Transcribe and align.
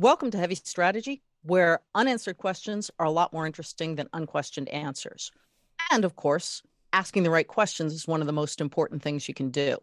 Welcome 0.00 0.30
to 0.30 0.38
Heavy 0.38 0.54
Strategy, 0.54 1.22
where 1.42 1.80
unanswered 1.92 2.38
questions 2.38 2.88
are 3.00 3.06
a 3.06 3.10
lot 3.10 3.32
more 3.32 3.46
interesting 3.46 3.96
than 3.96 4.08
unquestioned 4.12 4.68
answers. 4.68 5.32
And 5.90 6.04
of 6.04 6.14
course, 6.14 6.62
asking 6.92 7.24
the 7.24 7.32
right 7.32 7.48
questions 7.48 7.92
is 7.92 8.06
one 8.06 8.20
of 8.20 8.28
the 8.28 8.32
most 8.32 8.60
important 8.60 9.02
things 9.02 9.26
you 9.26 9.34
can 9.34 9.50
do. 9.50 9.76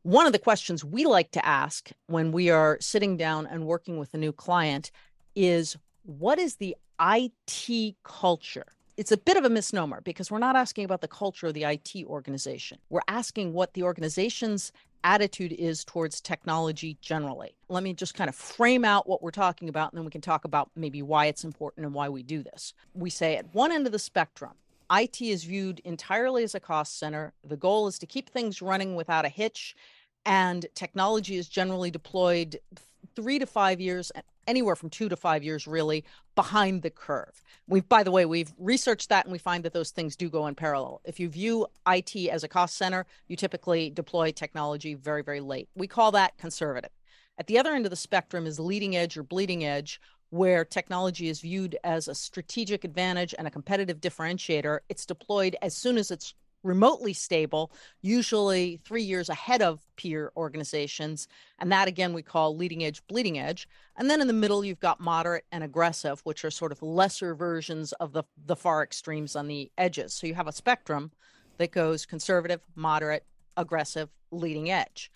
One 0.00 0.24
of 0.24 0.32
the 0.32 0.38
questions 0.38 0.82
we 0.82 1.04
like 1.04 1.32
to 1.32 1.44
ask 1.44 1.90
when 2.06 2.32
we 2.32 2.48
are 2.48 2.78
sitting 2.80 3.18
down 3.18 3.46
and 3.46 3.66
working 3.66 3.98
with 3.98 4.14
a 4.14 4.16
new 4.16 4.32
client 4.32 4.92
is 5.36 5.76
what 6.04 6.38
is 6.38 6.56
the 6.56 6.74
IT 6.98 7.96
culture? 8.02 8.72
It's 9.00 9.12
a 9.12 9.16
bit 9.16 9.38
of 9.38 9.46
a 9.46 9.48
misnomer 9.48 10.02
because 10.02 10.30
we're 10.30 10.40
not 10.40 10.56
asking 10.56 10.84
about 10.84 11.00
the 11.00 11.08
culture 11.08 11.46
of 11.46 11.54
the 11.54 11.64
IT 11.64 12.04
organization. 12.04 12.76
We're 12.90 13.00
asking 13.08 13.54
what 13.54 13.72
the 13.72 13.82
organization's 13.82 14.72
attitude 15.04 15.52
is 15.52 15.86
towards 15.86 16.20
technology 16.20 16.98
generally. 17.00 17.54
Let 17.70 17.82
me 17.82 17.94
just 17.94 18.14
kind 18.14 18.28
of 18.28 18.34
frame 18.34 18.84
out 18.84 19.08
what 19.08 19.22
we're 19.22 19.30
talking 19.30 19.70
about, 19.70 19.90
and 19.90 19.96
then 19.96 20.04
we 20.04 20.10
can 20.10 20.20
talk 20.20 20.44
about 20.44 20.70
maybe 20.76 21.00
why 21.00 21.28
it's 21.28 21.44
important 21.44 21.86
and 21.86 21.94
why 21.94 22.10
we 22.10 22.22
do 22.22 22.42
this. 22.42 22.74
We 22.92 23.08
say 23.08 23.36
at 23.38 23.54
one 23.54 23.72
end 23.72 23.86
of 23.86 23.92
the 23.92 23.98
spectrum, 23.98 24.52
IT 24.92 25.22
is 25.22 25.44
viewed 25.44 25.80
entirely 25.86 26.44
as 26.44 26.54
a 26.54 26.60
cost 26.60 26.98
center. 26.98 27.32
The 27.42 27.56
goal 27.56 27.88
is 27.88 27.98
to 28.00 28.06
keep 28.06 28.28
things 28.28 28.60
running 28.60 28.96
without 28.96 29.24
a 29.24 29.30
hitch, 29.30 29.74
and 30.26 30.66
technology 30.74 31.36
is 31.36 31.48
generally 31.48 31.90
deployed 31.90 32.60
three 33.16 33.38
to 33.38 33.46
five 33.46 33.80
years 33.80 34.12
anywhere 34.46 34.76
from 34.76 34.90
two 34.90 35.08
to 35.08 35.16
five 35.16 35.42
years 35.42 35.66
really 35.66 36.04
behind 36.34 36.82
the 36.82 36.90
curve. 36.90 37.42
We've, 37.66 37.88
by 37.88 38.02
the 38.02 38.10
way, 38.10 38.24
we've 38.24 38.52
researched 38.58 39.08
that 39.10 39.24
and 39.26 39.32
we 39.32 39.38
find 39.38 39.64
that 39.64 39.72
those 39.72 39.90
things 39.90 40.16
do 40.16 40.28
go 40.28 40.46
in 40.46 40.54
parallel. 40.54 41.00
If 41.04 41.20
you 41.20 41.28
view 41.28 41.66
IT 41.86 42.16
as 42.28 42.42
a 42.42 42.48
cost 42.48 42.76
center, 42.76 43.06
you 43.28 43.36
typically 43.36 43.90
deploy 43.90 44.32
technology 44.32 44.94
very, 44.94 45.22
very 45.22 45.40
late. 45.40 45.68
We 45.74 45.86
call 45.86 46.12
that 46.12 46.36
conservative. 46.38 46.90
At 47.38 47.46
the 47.46 47.58
other 47.58 47.72
end 47.72 47.86
of 47.86 47.90
the 47.90 47.96
spectrum 47.96 48.46
is 48.46 48.60
leading 48.60 48.96
edge 48.96 49.16
or 49.16 49.22
bleeding 49.22 49.64
edge, 49.64 50.00
where 50.30 50.64
technology 50.64 51.28
is 51.28 51.40
viewed 51.40 51.76
as 51.82 52.06
a 52.06 52.14
strategic 52.14 52.84
advantage 52.84 53.34
and 53.36 53.46
a 53.46 53.50
competitive 53.50 54.00
differentiator. 54.00 54.80
It's 54.88 55.06
deployed 55.06 55.56
as 55.60 55.76
soon 55.76 55.98
as 55.98 56.10
it's 56.10 56.34
remotely 56.62 57.12
stable, 57.12 57.72
usually 58.02 58.80
three 58.84 59.02
years 59.02 59.28
ahead 59.28 59.62
of 59.62 59.80
peer 59.96 60.32
organizations. 60.36 61.28
And 61.58 61.72
that 61.72 61.88
again, 61.88 62.12
we 62.12 62.22
call 62.22 62.56
leading 62.56 62.84
edge, 62.84 63.06
bleeding 63.06 63.38
edge. 63.38 63.68
And 63.96 64.10
then 64.10 64.20
in 64.20 64.26
the 64.26 64.32
middle, 64.32 64.64
you've 64.64 64.80
got 64.80 65.00
moderate 65.00 65.44
and 65.52 65.64
aggressive, 65.64 66.20
which 66.24 66.44
are 66.44 66.50
sort 66.50 66.72
of 66.72 66.82
lesser 66.82 67.34
versions 67.34 67.92
of 67.94 68.12
the, 68.12 68.24
the 68.46 68.56
far 68.56 68.82
extremes 68.82 69.36
on 69.36 69.48
the 69.48 69.70
edges. 69.78 70.14
So 70.14 70.26
you 70.26 70.34
have 70.34 70.48
a 70.48 70.52
spectrum 70.52 71.10
that 71.58 71.72
goes 71.72 72.06
conservative, 72.06 72.60
moderate, 72.74 73.24
aggressive, 73.56 74.08
leading 74.30 74.70
edge. 74.70 75.10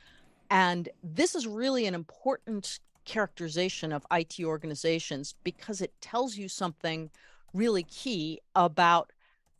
And 0.51 0.89
this 1.03 1.35
is 1.35 1.47
really 1.47 1.87
an 1.87 1.95
important 1.95 2.81
characterization 3.05 3.93
of 3.93 4.07
IT 4.11 4.41
organizations 4.43 5.35
because 5.45 5.81
it 5.81 5.93
tells 6.01 6.37
you 6.37 6.49
something 6.49 7.11
really 7.53 7.85
key 7.85 8.41
about 8.55 9.13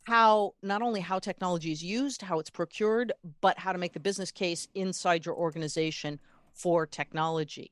how 0.05 0.53
not 0.61 0.81
only 0.81 1.01
how 1.01 1.19
technology 1.19 1.71
is 1.71 1.83
used, 1.83 2.21
how 2.21 2.39
it's 2.39 2.49
procured, 2.49 3.11
but 3.41 3.59
how 3.59 3.71
to 3.71 3.77
make 3.77 3.93
the 3.93 3.99
business 3.99 4.31
case 4.31 4.67
inside 4.73 5.25
your 5.25 5.35
organization 5.35 6.19
for 6.53 6.85
technology. 6.85 7.71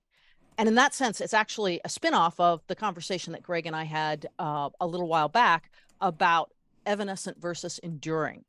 And 0.57 0.67
in 0.67 0.75
that 0.75 0.93
sense, 0.93 1.21
it's 1.21 1.33
actually 1.33 1.79
a 1.85 1.89
spinoff 1.89 2.39
of 2.39 2.61
the 2.67 2.75
conversation 2.75 3.33
that 3.33 3.43
Greg 3.43 3.65
and 3.65 3.75
I 3.75 3.85
had 3.85 4.27
uh, 4.37 4.69
a 4.79 4.87
little 4.87 5.07
while 5.07 5.29
back 5.29 5.71
about 6.01 6.51
evanescent 6.85 7.39
versus 7.39 7.79
enduring, 7.79 8.43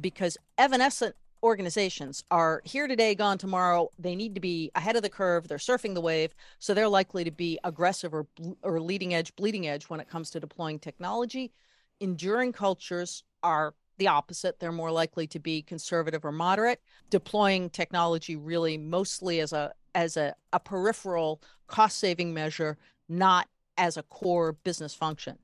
because 0.00 0.38
evanescent 0.56 1.16
organizations 1.42 2.22
are 2.30 2.60
here 2.64 2.86
today, 2.86 3.14
gone 3.14 3.38
tomorrow. 3.38 3.88
They 3.98 4.14
need 4.14 4.34
to 4.34 4.40
be 4.40 4.70
ahead 4.74 4.96
of 4.96 5.02
the 5.02 5.08
curve. 5.08 5.48
They're 5.48 5.58
surfing 5.58 5.94
the 5.94 6.00
wave, 6.00 6.34
so 6.58 6.74
they're 6.74 6.88
likely 6.88 7.24
to 7.24 7.30
be 7.30 7.58
aggressive 7.64 8.12
or 8.12 8.26
or 8.62 8.80
leading 8.80 9.14
edge, 9.14 9.34
bleeding 9.36 9.66
edge 9.66 9.84
when 9.84 10.00
it 10.00 10.08
comes 10.08 10.30
to 10.30 10.40
deploying 10.40 10.78
technology. 10.78 11.52
Enduring 12.00 12.52
cultures 12.52 13.24
are 13.42 13.74
the 13.98 14.08
opposite. 14.08 14.58
They're 14.58 14.72
more 14.72 14.90
likely 14.90 15.26
to 15.28 15.38
be 15.38 15.62
conservative 15.62 16.24
or 16.24 16.32
moderate, 16.32 16.80
deploying 17.10 17.70
technology 17.70 18.34
really 18.34 18.78
mostly 18.78 19.40
as 19.40 19.52
a 19.52 19.72
as 19.94 20.16
a, 20.16 20.34
a 20.52 20.60
peripheral 20.60 21.42
cost 21.66 21.98
saving 21.98 22.32
measure, 22.32 22.78
not 23.08 23.48
as 23.76 23.96
a 23.96 24.02
core 24.04 24.52
business 24.52 24.94
function. 24.94 25.38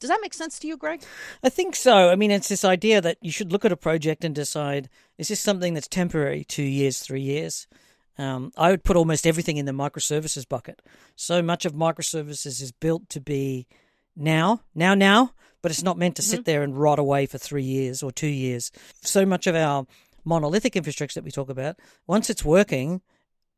Does 0.00 0.08
that 0.08 0.20
make 0.22 0.32
sense 0.32 0.58
to 0.60 0.66
you, 0.66 0.78
Greg? 0.78 1.02
I 1.42 1.50
think 1.50 1.76
so. 1.76 2.08
I 2.08 2.16
mean, 2.16 2.30
it's 2.30 2.48
this 2.48 2.64
idea 2.64 3.02
that 3.02 3.18
you 3.20 3.30
should 3.30 3.52
look 3.52 3.66
at 3.66 3.72
a 3.72 3.76
project 3.76 4.24
and 4.24 4.34
decide 4.34 4.88
is 5.18 5.28
this 5.28 5.40
something 5.40 5.74
that's 5.74 5.88
temporary, 5.88 6.44
two 6.44 6.62
years, 6.62 7.00
three 7.00 7.20
years? 7.20 7.66
Um, 8.16 8.52
I 8.56 8.70
would 8.70 8.84
put 8.84 8.96
almost 8.96 9.26
everything 9.26 9.58
in 9.58 9.66
the 9.66 9.72
microservices 9.72 10.48
bucket. 10.48 10.82
So 11.16 11.42
much 11.42 11.64
of 11.64 11.74
microservices 11.74 12.60
is 12.60 12.72
built 12.72 13.08
to 13.10 13.20
be 13.20 13.66
now, 14.16 14.62
now, 14.74 14.94
now, 14.94 15.32
but 15.62 15.70
it's 15.70 15.82
not 15.82 15.98
meant 15.98 16.16
to 16.16 16.22
mm-hmm. 16.22 16.30
sit 16.30 16.44
there 16.44 16.62
and 16.62 16.78
rot 16.78 16.98
away 16.98 17.26
for 17.26 17.38
three 17.38 17.62
years 17.62 18.02
or 18.02 18.12
two 18.12 18.28
years. 18.28 18.70
So 19.02 19.24
much 19.26 19.46
of 19.46 19.54
our 19.54 19.86
monolithic 20.24 20.76
infrastructure 20.76 21.20
that 21.20 21.24
we 21.24 21.30
talk 21.30 21.48
about, 21.48 21.76
once 22.06 22.30
it's 22.30 22.44
working, 22.44 23.00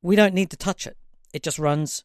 we 0.03 0.17
don't 0.17 0.35
need 0.35 0.51
to 0.51 0.57
touch 0.57 0.87
it. 0.87 0.97
It 1.33 1.43
just 1.43 1.59
runs. 1.59 2.05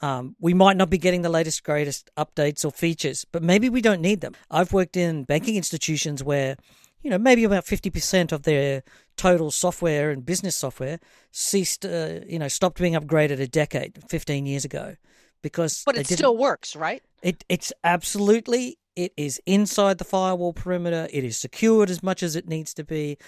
Um, 0.00 0.36
we 0.40 0.52
might 0.52 0.76
not 0.76 0.90
be 0.90 0.98
getting 0.98 1.22
the 1.22 1.30
latest, 1.30 1.64
greatest 1.64 2.10
updates 2.16 2.64
or 2.64 2.70
features, 2.70 3.24
but 3.30 3.42
maybe 3.42 3.68
we 3.68 3.80
don't 3.80 4.02
need 4.02 4.20
them. 4.20 4.34
I've 4.50 4.72
worked 4.72 4.96
in 4.96 5.24
banking 5.24 5.56
institutions 5.56 6.22
where, 6.22 6.56
you 7.02 7.10
know, 7.10 7.18
maybe 7.18 7.44
about 7.44 7.64
50% 7.64 8.32
of 8.32 8.42
their 8.42 8.82
total 9.16 9.50
software 9.50 10.10
and 10.10 10.24
business 10.24 10.56
software 10.56 11.00
ceased, 11.30 11.86
uh, 11.86 12.20
you 12.26 12.38
know, 12.38 12.48
stopped 12.48 12.78
being 12.78 12.92
upgraded 12.92 13.40
a 13.40 13.46
decade, 13.46 13.98
15 14.08 14.44
years 14.44 14.66
ago 14.66 14.96
because 15.42 15.84
but 15.84 15.96
it 15.96 16.06
still 16.06 16.36
works, 16.36 16.74
right? 16.74 17.02
It 17.22 17.44
it's 17.48 17.72
absolutely 17.84 18.78
it 18.96 19.12
is 19.16 19.40
inside 19.46 19.98
the 19.98 20.04
firewall 20.04 20.52
perimeter. 20.52 21.08
It 21.12 21.22
is 21.22 21.36
secured 21.36 21.90
as 21.90 22.02
much 22.02 22.22
as 22.22 22.34
it 22.34 22.48
needs 22.48 22.74
to 22.74 22.84
be. 22.84 23.18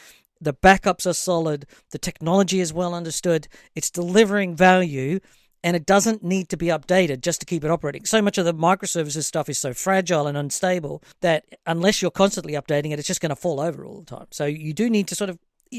The 0.40 0.54
backups 0.54 1.06
are 1.06 1.14
solid. 1.14 1.66
The 1.90 1.98
technology 1.98 2.60
is 2.60 2.72
well 2.72 2.94
understood. 2.94 3.48
It's 3.74 3.90
delivering 3.90 4.56
value 4.56 5.20
and 5.64 5.74
it 5.74 5.84
doesn't 5.84 6.22
need 6.22 6.48
to 6.50 6.56
be 6.56 6.66
updated 6.66 7.20
just 7.20 7.40
to 7.40 7.46
keep 7.46 7.64
it 7.64 7.70
operating. 7.70 8.04
So 8.04 8.22
much 8.22 8.38
of 8.38 8.44
the 8.44 8.54
microservices 8.54 9.24
stuff 9.24 9.48
is 9.48 9.58
so 9.58 9.74
fragile 9.74 10.26
and 10.26 10.38
unstable 10.38 11.02
that 11.20 11.44
unless 11.66 12.00
you're 12.00 12.10
constantly 12.10 12.52
updating 12.52 12.92
it, 12.92 12.98
it's 12.98 13.08
just 13.08 13.20
going 13.20 13.30
to 13.30 13.36
fall 13.36 13.60
over 13.60 13.84
all 13.84 14.00
the 14.00 14.16
time. 14.16 14.26
So 14.30 14.46
you 14.46 14.72
do 14.72 14.88
need 14.88 15.08
to 15.08 15.14
sort 15.14 15.30
of 15.30 15.38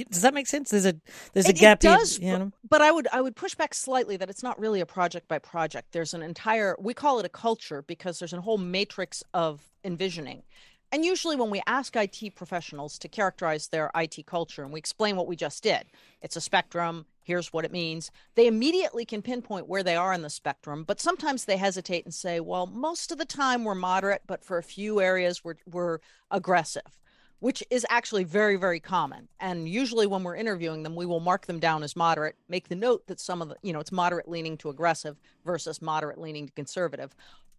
does 0.09 0.21
that 0.21 0.33
make 0.33 0.47
sense? 0.47 0.71
There's 0.71 0.85
a 0.85 0.95
there's 1.33 1.47
a 1.47 1.49
it, 1.49 1.57
gap. 1.57 1.79
It 1.79 1.87
does, 1.87 2.19
you 2.19 2.37
know? 2.37 2.51
but 2.67 2.81
I 2.81 2.91
would 2.91 3.07
I 3.11 3.21
would 3.21 3.35
push 3.35 3.55
back 3.55 3.73
slightly 3.73 4.17
that 4.17 4.29
it's 4.29 4.43
not 4.43 4.59
really 4.59 4.81
a 4.81 4.85
project 4.85 5.27
by 5.27 5.39
project. 5.39 5.91
There's 5.91 6.13
an 6.13 6.21
entire 6.21 6.75
we 6.79 6.93
call 6.93 7.19
it 7.19 7.25
a 7.25 7.29
culture 7.29 7.81
because 7.81 8.19
there's 8.19 8.33
a 8.33 8.41
whole 8.41 8.57
matrix 8.57 9.23
of 9.33 9.61
envisioning. 9.83 10.43
And 10.91 11.05
usually, 11.05 11.35
when 11.35 11.51
we 11.51 11.61
ask 11.67 11.95
IT 11.95 12.33
professionals 12.35 12.97
to 12.99 13.07
characterize 13.07 13.67
their 13.67 13.91
IT 13.95 14.25
culture 14.25 14.63
and 14.63 14.73
we 14.73 14.79
explain 14.79 15.15
what 15.15 15.27
we 15.27 15.35
just 15.35 15.61
did, 15.61 15.83
it's 16.21 16.35
a 16.35 16.41
spectrum, 16.41 17.05
here's 17.23 17.53
what 17.53 17.63
it 17.63 17.71
means, 17.71 18.09
they 18.33 18.47
immediately 18.47 19.05
can 19.05 19.21
pinpoint 19.21 19.67
where 19.67 19.83
they 19.83 19.95
are 19.95 20.13
in 20.13 20.23
the 20.23 20.31
spectrum. 20.31 20.83
But 20.83 20.99
sometimes 20.99 21.45
they 21.45 21.57
hesitate 21.57 22.05
and 22.05 22.13
say, 22.13 22.39
well, 22.39 22.65
most 22.65 23.11
of 23.11 23.19
the 23.19 23.25
time 23.25 23.63
we're 23.63 23.75
moderate, 23.75 24.23
but 24.25 24.43
for 24.43 24.57
a 24.57 24.63
few 24.63 24.99
areas 24.99 25.43
we're, 25.43 25.57
we're 25.67 25.99
aggressive 26.31 26.97
which 27.39 27.63
is 27.69 27.85
actually 27.89 28.23
very, 28.23 28.57
very 28.57 28.79
common. 28.79 29.27
And 29.39 29.67
usually 29.67 30.07
when 30.07 30.23
we're 30.23 30.35
interviewing 30.35 30.83
them, 30.83 30.95
we 30.95 31.05
will 31.05 31.21
mark 31.21 31.45
them 31.45 31.59
down 31.59 31.83
as 31.83 31.95
moderate, 31.95 32.35
make 32.49 32.67
the 32.67 32.75
note 32.75 33.07
that 33.07 33.19
some 33.19 33.41
of 33.41 33.49
the, 33.49 33.55
you 33.61 33.71
know, 33.71 33.79
it's 33.79 33.91
moderate 33.91 34.27
leaning 34.27 34.57
to 34.57 34.69
aggressive 34.69 35.17
versus 35.45 35.81
moderate 35.81 36.19
leaning 36.19 36.47
to 36.47 36.53
conservative. 36.53 37.15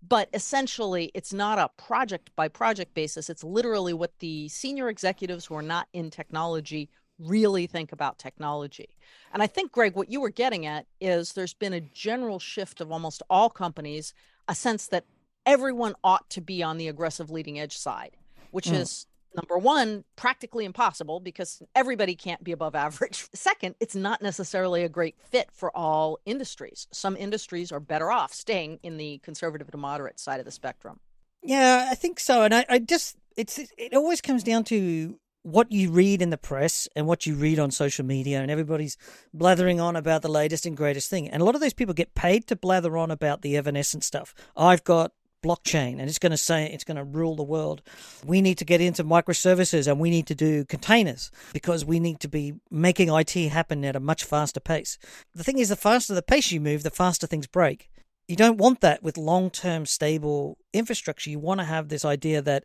But 0.07 0.29
essentially, 0.33 1.11
it's 1.15 1.33
not 1.33 1.59
a 1.59 1.71
project 1.83 2.31
by 2.37 2.49
project 2.49 2.95
basis. 2.95 3.29
It's 3.29 3.45
literally 3.45 3.93
what 3.93 4.19
the 4.19 4.49
senior 4.49 4.89
executives 4.89 5.47
who 5.47 5.55
are 5.55 5.63
not 5.63 5.89
in 5.93 6.11
technology 6.11 6.89
really 7.19 7.67
think 7.67 7.93
about 7.93 8.19
technology. 8.19 8.89
And 9.33 9.43
I 9.43 9.47
think, 9.47 9.73
Greg, 9.73 9.95
what 9.95 10.11
you 10.11 10.21
were 10.21 10.31
getting 10.31 10.65
at 10.65 10.87
is 11.01 11.33
there's 11.33 11.53
been 11.55 11.75
a 11.75 11.81
general 11.81 12.39
shift 12.39 12.81
of 12.81 12.91
almost 12.91 13.23
all 13.29 13.51
companies, 13.51 14.15
a 14.49 14.55
sense 14.55 14.87
that 14.89 15.05
everyone 15.45 15.95
ought 16.03 16.29
to 16.31 16.41
be 16.41 16.63
on 16.63 16.79
the 16.79 16.89
aggressive 16.89 17.31
leading 17.31 17.61
edge 17.61 17.77
side, 17.77 18.17
which 18.53 18.67
mm. 18.67 18.81
is 18.81 19.07
number 19.35 19.59
one, 19.59 20.05
practically 20.17 20.65
impossible 20.65 21.21
because 21.21 21.63
everybody 21.75 22.15
can't 22.15 22.43
be 22.43 22.53
above 22.53 22.75
average. 22.87 23.27
Second, 23.33 23.75
it's 23.81 23.95
not 23.95 24.23
necessarily 24.23 24.83
a 24.83 24.89
great 24.89 25.17
fit 25.19 25.51
for 25.53 25.75
all 25.77 26.19
industries. 26.25 26.87
Some 26.93 27.17
industries 27.17 27.73
are 27.73 27.81
better 27.81 28.11
off 28.11 28.33
staying 28.33 28.81
in 28.83 28.97
the 28.97 29.19
conservative 29.19 29.71
to 29.71 29.77
moderate 29.77 30.19
side 30.19 30.41
of 30.41 30.47
the 30.47 30.53
spectrum. 30.53 31.01
Yeah, 31.43 31.89
I 31.91 31.95
think 31.95 32.21
so. 32.21 32.43
And 32.43 32.55
I, 32.55 32.67
I 32.69 32.79
just, 32.79 33.17
it's, 33.37 33.59
it 33.59 33.95
always 33.95 34.21
comes 34.21 34.43
down 34.43 34.65
to 34.65 35.19
what 35.43 35.73
you 35.73 35.91
read 35.91 36.21
in 36.21 36.31
the 36.31 36.37
press 36.37 36.87
and 36.95 37.07
what 37.07 37.27
you 37.27 37.35
read 37.35 37.59
on 37.59 37.71
social 37.71 38.05
media, 38.05 38.41
and 38.41 38.51
everybody's 38.51 38.97
blathering 39.33 39.81
on 39.81 39.97
about 39.97 40.23
the 40.23 40.29
latest 40.29 40.67
and 40.67 40.77
greatest 40.77 41.09
thing. 41.09 41.29
And 41.29 41.41
a 41.41 41.45
lot 41.45 41.55
of 41.55 41.61
those 41.61 41.73
people 41.73 41.95
get 41.95 42.15
paid 42.15 42.47
to 42.49 42.57
blather 42.57 42.97
on 42.97 43.11
about 43.11 43.43
the 43.43 43.57
evanescent 43.57 44.05
stuff. 44.05 44.35
I've 44.57 44.85
got 44.85 45.13
blockchain 45.43 45.99
and 45.99 46.03
it's 46.03 46.19
going 46.19 46.31
to 46.31 46.37
say 46.37 46.67
it's 46.67 46.85
going 46.85 46.97
to 46.97 47.05
rule 47.05 47.37
the 47.37 47.43
world. 47.43 47.83
We 48.25 48.41
need 48.41 48.59
to 48.59 48.65
get 48.65 48.81
into 48.81 49.05
microservices 49.05 49.87
and 49.87 50.01
we 50.01 50.11
need 50.11 50.27
to 50.29 50.35
do 50.35 50.65
containers 50.65 51.31
because 51.53 51.85
we 51.85 52.01
need 52.01 52.21
to 52.21 52.29
be 52.29 52.55
making 52.71 53.09
IT 53.09 53.33
happen 53.33 53.85
at 53.85 53.97
a 53.97 54.01
much 54.01 54.25
faster 54.25 54.61
pace. 54.61 54.99
The 55.35 55.45
thing 55.45 55.59
is, 55.59 55.69
the 55.69 55.77
faster 55.77 56.15
the 56.15 56.23
pace 56.23 56.53
you 56.53 56.61
move, 56.61 56.83
the 56.83 56.91
faster 56.91 57.27
things 57.27 57.47
break. 57.47 57.91
you 58.29 58.37
don't 58.37 58.59
want 58.59 58.81
that 58.81 59.03
with 59.03 59.19
long 59.19 59.51
term 59.51 59.87
stable 59.87 60.59
infrastructure. 60.73 61.31
You 61.31 61.39
want 61.39 61.61
to 61.61 61.67
have 61.67 61.89
this 61.89 62.05
idea 62.05 62.43
that 62.43 62.65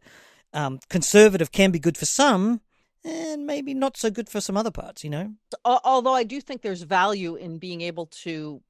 um, 0.53 0.79
conservative 0.89 1.51
can 1.51 1.71
be 1.71 1.79
good 1.79 1.97
for 1.97 2.05
some 2.05 2.61
and 3.03 3.45
maybe 3.45 3.73
not 3.73 3.97
so 3.97 4.09
good 4.09 4.29
for 4.29 4.41
some 4.41 4.57
other 4.57 4.71
parts, 4.71 5.03
you 5.03 5.09
know? 5.09 5.33
Although 5.63 6.15
I 6.15 6.23
do 6.23 6.41
think 6.41 6.61
there's 6.61 6.81
value 6.81 7.35
in 7.35 7.59
being 7.59 7.81
able 7.81 8.07
to 8.23 8.61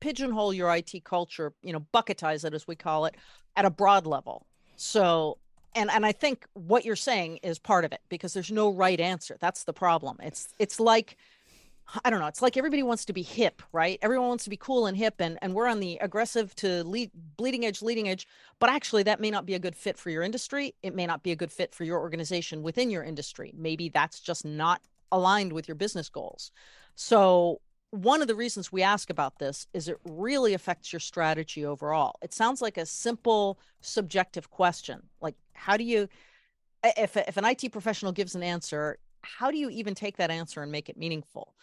pigeonhole 0.00 0.52
your 0.52 0.74
IT 0.74 1.04
culture, 1.04 1.52
you 1.62 1.72
know, 1.72 1.86
bucketize 1.94 2.44
it 2.44 2.54
as 2.54 2.66
we 2.66 2.76
call 2.76 3.06
it, 3.06 3.16
at 3.56 3.64
a 3.64 3.70
broad 3.70 4.06
level. 4.06 4.46
So 4.76 5.38
and 5.74 5.90
and 5.90 6.04
I 6.04 6.12
think 6.12 6.46
what 6.54 6.84
you're 6.84 6.96
saying 6.96 7.38
is 7.38 7.58
part 7.58 7.84
of 7.84 7.92
it 7.92 8.00
because 8.08 8.32
there's 8.32 8.50
no 8.50 8.72
right 8.72 8.98
answer. 8.98 9.36
That's 9.40 9.64
the 9.64 9.72
problem. 9.72 10.16
It's 10.22 10.48
it's 10.58 10.80
like 10.80 11.16
I 12.04 12.10
don't 12.10 12.20
know. 12.20 12.26
It's 12.26 12.42
like 12.42 12.56
everybody 12.56 12.82
wants 12.82 13.04
to 13.06 13.12
be 13.12 13.22
hip, 13.22 13.62
right? 13.72 13.98
Everyone 14.00 14.28
wants 14.28 14.44
to 14.44 14.50
be 14.50 14.56
cool 14.56 14.86
and 14.86 14.96
hip, 14.96 15.14
and 15.18 15.38
and 15.42 15.54
we're 15.54 15.66
on 15.66 15.80
the 15.80 15.98
aggressive 16.00 16.54
to 16.56 16.84
lead, 16.84 17.10
bleeding 17.36 17.64
edge, 17.64 17.82
leading 17.82 18.08
edge. 18.08 18.26
But 18.58 18.70
actually, 18.70 19.02
that 19.04 19.20
may 19.20 19.30
not 19.30 19.46
be 19.46 19.54
a 19.54 19.58
good 19.58 19.76
fit 19.76 19.98
for 19.98 20.10
your 20.10 20.22
industry. 20.22 20.74
It 20.82 20.94
may 20.94 21.06
not 21.06 21.22
be 21.22 21.32
a 21.32 21.36
good 21.36 21.52
fit 21.52 21.74
for 21.74 21.84
your 21.84 22.00
organization 22.00 22.62
within 22.62 22.90
your 22.90 23.02
industry. 23.02 23.52
Maybe 23.56 23.88
that's 23.88 24.20
just 24.20 24.44
not 24.44 24.80
aligned 25.12 25.52
with 25.52 25.66
your 25.66 25.74
business 25.74 26.08
goals. 26.08 26.52
So 26.94 27.60
one 27.90 28.22
of 28.22 28.28
the 28.28 28.34
reasons 28.34 28.70
we 28.70 28.82
ask 28.82 29.10
about 29.10 29.38
this 29.38 29.66
is 29.72 29.88
it 29.88 29.98
really 30.04 30.54
affects 30.54 30.92
your 30.92 31.00
strategy 31.00 31.64
overall. 31.64 32.16
It 32.22 32.32
sounds 32.32 32.62
like 32.62 32.76
a 32.76 32.86
simple 32.86 33.58
subjective 33.80 34.50
question, 34.50 35.02
like 35.20 35.34
how 35.54 35.76
do 35.76 35.84
you 35.84 36.08
if 36.82 37.16
if 37.16 37.36
an 37.36 37.44
IT 37.44 37.72
professional 37.72 38.12
gives 38.12 38.34
an 38.34 38.42
answer, 38.42 38.98
how 39.22 39.50
do 39.50 39.58
you 39.58 39.68
even 39.70 39.94
take 39.94 40.16
that 40.16 40.30
answer 40.30 40.62
and 40.62 40.72
make 40.72 40.88
it 40.88 40.96
meaningful? 40.96 41.54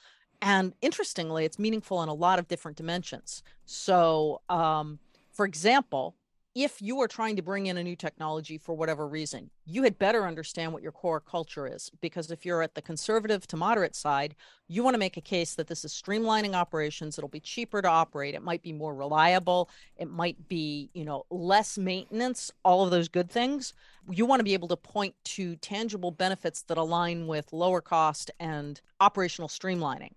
And 0.42 0.74
interestingly, 0.82 1.46
it's 1.46 1.58
meaningful 1.58 2.04
in 2.04 2.10
a 2.10 2.14
lot 2.14 2.38
of 2.38 2.48
different 2.48 2.78
dimensions. 2.78 3.42
So, 3.66 4.42
um, 4.50 5.00
for 5.32 5.46
example, 5.46 6.16
if 6.64 6.82
you 6.82 7.00
are 7.02 7.08
trying 7.08 7.36
to 7.36 7.44
bring 7.44 7.68
in 7.68 7.78
a 7.78 7.84
new 7.84 7.96
technology 7.96 8.58
for 8.58 8.74
whatever 8.74 9.08
reason, 9.08 9.52
you 9.68 9.84
had 9.84 10.00
better 10.00 10.26
understand 10.26 10.74
what 10.74 10.82
your 10.82 10.92
core 10.92 11.20
culture 11.20 11.68
is. 11.68 11.92
Because 12.02 12.32
if 12.32 12.48
you're 12.48 12.64
at 12.64 12.74
the 12.74 12.82
conservative 12.82 13.46
to 13.48 13.56
moderate 13.56 13.96
side, 13.96 14.36
you 14.68 14.82
want 14.82 14.96
to 14.96 15.00
make 15.00 15.18
a 15.18 15.22
case 15.22 15.54
that 15.54 15.68
this 15.68 15.86
is 15.86 15.94
streamlining 15.94 16.56
operations. 16.56 17.16
It'll 17.16 17.30
be 17.30 17.40
cheaper 17.40 17.84
to 17.84 17.88
operate. 17.88 18.34
It 18.34 18.42
might 18.42 18.64
be 18.64 18.74
more 18.74 18.96
reliable. 18.96 19.70
It 19.98 20.10
might 20.10 20.48
be, 20.50 20.90
you 20.96 21.06
know, 21.06 21.28
less 21.30 21.78
maintenance, 21.78 22.50
all 22.66 22.84
of 22.84 22.90
those 22.90 23.08
good 23.08 23.30
things. 23.30 23.74
You 24.10 24.26
want 24.26 24.40
to 24.40 24.44
be 24.44 24.56
able 24.56 24.70
to 24.70 24.78
point 24.78 25.14
to 25.26 25.58
tangible 25.58 26.10
benefits 26.10 26.64
that 26.64 26.80
align 26.80 27.28
with 27.28 27.54
lower 27.54 27.82
cost 27.82 28.32
and 28.40 28.82
operational 29.00 29.48
streamlining. 29.48 30.14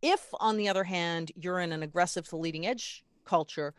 If, 0.00 0.30
on 0.40 0.56
the 0.56 0.70
other 0.70 0.84
hand, 0.84 1.32
you're 1.36 1.60
in 1.60 1.70
an 1.70 1.82
aggressive 1.82 2.26
to 2.28 2.36
leading 2.36 2.66
edge 2.66 3.04
culture, 3.26 3.74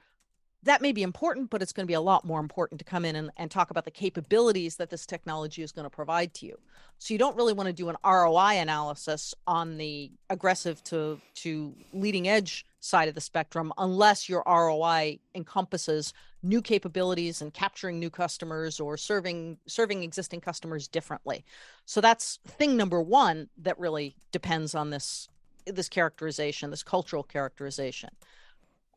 that 0.64 0.82
may 0.82 0.92
be 0.92 1.04
important, 1.04 1.50
but 1.50 1.62
it's 1.62 1.74
going 1.74 1.86
to 1.86 1.92
be 1.92 1.94
a 1.94 2.02
lot 2.02 2.26
more 2.26 2.40
important 2.40 2.80
to 2.80 2.86
come 2.86 3.06
in 3.06 3.16
and, 3.16 3.32
and 3.38 3.52
talk 3.52 3.70
about 3.70 3.86
the 3.86 3.92
capabilities 3.92 4.78
that 4.78 4.90
this 4.90 5.06
technology 5.06 5.62
is 5.62 5.72
going 5.72 5.86
to 5.86 5.90
provide 5.90 6.34
to 6.36 6.46
you. 6.46 6.58
So 7.00 7.14
you 7.14 7.18
don't 7.18 7.36
really 7.36 7.54
want 7.54 7.68
to 7.68 7.74
do 7.74 7.90
an 7.90 7.98
ROI 8.06 8.60
analysis 8.60 9.34
on 9.46 9.78
the 9.78 10.12
aggressive 10.30 10.84
to 10.86 11.20
to 11.36 11.76
leading 11.94 12.28
edge 12.28 12.66
side 12.80 13.10
of 13.10 13.16
the 13.16 13.22
spectrum 13.22 13.74
unless 13.78 14.30
your 14.30 14.44
ROI 14.48 15.20
encompasses 15.36 16.14
new 16.44 16.62
capabilities 16.62 17.42
and 17.42 17.54
capturing 17.54 18.00
new 18.00 18.10
customers 18.10 18.80
or 18.80 18.96
serving 18.98 19.58
serving 19.68 20.04
existing 20.04 20.40
customers 20.42 20.88
differently. 20.88 21.44
So 21.86 22.00
that's 22.00 22.40
thing 22.46 22.78
number 22.78 23.02
1 23.02 23.50
that 23.64 23.78
really 23.80 24.16
depends 24.32 24.76
on 24.76 24.90
this 24.90 25.28
this 25.66 25.90
characterization, 25.90 26.70
this 26.72 26.84
cultural 26.84 27.24
characterization. 27.24 28.10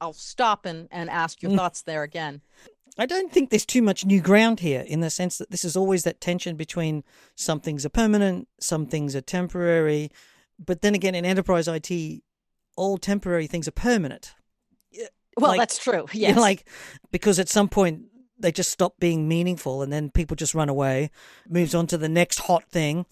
I'll 0.00 0.12
stop 0.12 0.66
and, 0.66 0.88
and 0.90 1.08
ask 1.10 1.42
your 1.42 1.52
mm. 1.52 1.56
thoughts 1.56 1.82
there 1.82 2.02
again. 2.02 2.42
I 2.98 3.06
don't 3.06 3.30
think 3.30 3.50
there's 3.50 3.66
too 3.66 3.82
much 3.82 4.06
new 4.06 4.20
ground 4.20 4.60
here 4.60 4.84
in 4.86 5.00
the 5.00 5.10
sense 5.10 5.36
that 5.38 5.50
this 5.50 5.64
is 5.64 5.76
always 5.76 6.04
that 6.04 6.20
tension 6.20 6.56
between 6.56 7.04
some 7.34 7.60
things 7.60 7.84
are 7.84 7.90
permanent, 7.90 8.48
some 8.58 8.86
things 8.86 9.14
are 9.14 9.20
temporary. 9.20 10.10
But 10.58 10.80
then 10.80 10.94
again, 10.94 11.14
in 11.14 11.26
enterprise 11.26 11.68
IT, 11.68 12.22
all 12.76 12.96
temporary 12.96 13.46
things 13.46 13.68
are 13.68 13.72
permanent. 13.72 14.34
Well, 15.36 15.50
like, 15.50 15.60
that's 15.60 15.78
true. 15.78 16.06
Yes. 16.12 16.30
You 16.30 16.34
know, 16.36 16.40
like, 16.40 16.66
because 17.10 17.38
at 17.38 17.50
some 17.50 17.68
point 17.68 18.04
they 18.38 18.50
just 18.50 18.70
stop 18.70 18.94
being 18.98 19.28
meaningful 19.28 19.82
and 19.82 19.92
then 19.92 20.10
people 20.10 20.34
just 20.34 20.54
run 20.54 20.70
away, 20.70 21.10
moves 21.48 21.74
on 21.74 21.86
to 21.88 21.98
the 21.98 22.08
next 22.08 22.40
hot 22.40 22.64
thing. 22.70 23.04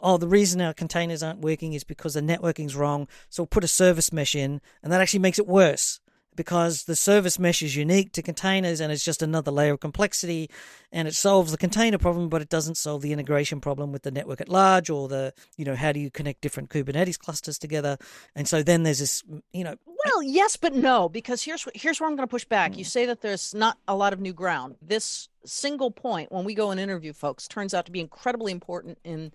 Oh, 0.00 0.16
the 0.16 0.28
reason 0.28 0.60
our 0.60 0.74
containers 0.74 1.22
aren't 1.22 1.40
working 1.40 1.72
is 1.72 1.82
because 1.84 2.14
the 2.14 2.20
networking's 2.20 2.76
wrong. 2.76 3.08
So 3.28 3.42
we'll 3.42 3.48
put 3.48 3.64
a 3.64 3.68
service 3.68 4.12
mesh 4.12 4.36
in 4.36 4.60
and 4.82 4.92
that 4.92 5.00
actually 5.00 5.20
makes 5.20 5.40
it 5.40 5.48
worse 5.48 6.00
because 6.36 6.84
the 6.84 6.96
service 6.96 7.38
mesh 7.38 7.62
is 7.62 7.76
unique 7.76 8.12
to 8.12 8.22
containers 8.22 8.80
and 8.80 8.92
it's 8.92 9.04
just 9.04 9.22
another 9.22 9.50
layer 9.50 9.72
of 9.72 9.80
complexity 9.80 10.50
and 10.90 11.08
it 11.08 11.14
solves 11.14 11.50
the 11.50 11.58
container 11.58 11.98
problem 11.98 12.28
but 12.28 12.42
it 12.42 12.48
doesn't 12.48 12.76
solve 12.76 13.02
the 13.02 13.12
integration 13.12 13.60
problem 13.60 13.92
with 13.92 14.02
the 14.02 14.10
network 14.10 14.40
at 14.40 14.48
large 14.48 14.90
or 14.90 15.08
the 15.08 15.32
you 15.56 15.64
know 15.64 15.76
how 15.76 15.92
do 15.92 16.00
you 16.00 16.10
connect 16.10 16.40
different 16.40 16.70
kubernetes 16.70 17.18
clusters 17.18 17.58
together 17.58 17.96
and 18.34 18.48
so 18.48 18.62
then 18.62 18.82
there's 18.82 18.98
this 18.98 19.22
you 19.52 19.64
know 19.64 19.76
well 19.86 20.22
yes 20.22 20.56
but 20.56 20.74
no 20.74 21.08
because 21.08 21.42
here's 21.42 21.66
here's 21.74 22.00
where 22.00 22.08
i'm 22.08 22.16
going 22.16 22.26
to 22.26 22.30
push 22.30 22.44
back 22.44 22.76
you 22.76 22.84
mm. 22.84 22.88
say 22.88 23.06
that 23.06 23.20
there's 23.20 23.54
not 23.54 23.78
a 23.88 23.94
lot 23.94 24.12
of 24.12 24.20
new 24.20 24.32
ground 24.32 24.76
this 24.80 25.28
single 25.44 25.90
point 25.90 26.30
when 26.30 26.44
we 26.44 26.54
go 26.54 26.70
and 26.70 26.80
interview 26.80 27.12
folks 27.12 27.48
turns 27.48 27.74
out 27.74 27.86
to 27.86 27.92
be 27.92 28.00
incredibly 28.00 28.52
important 28.52 28.98
in 29.04 29.32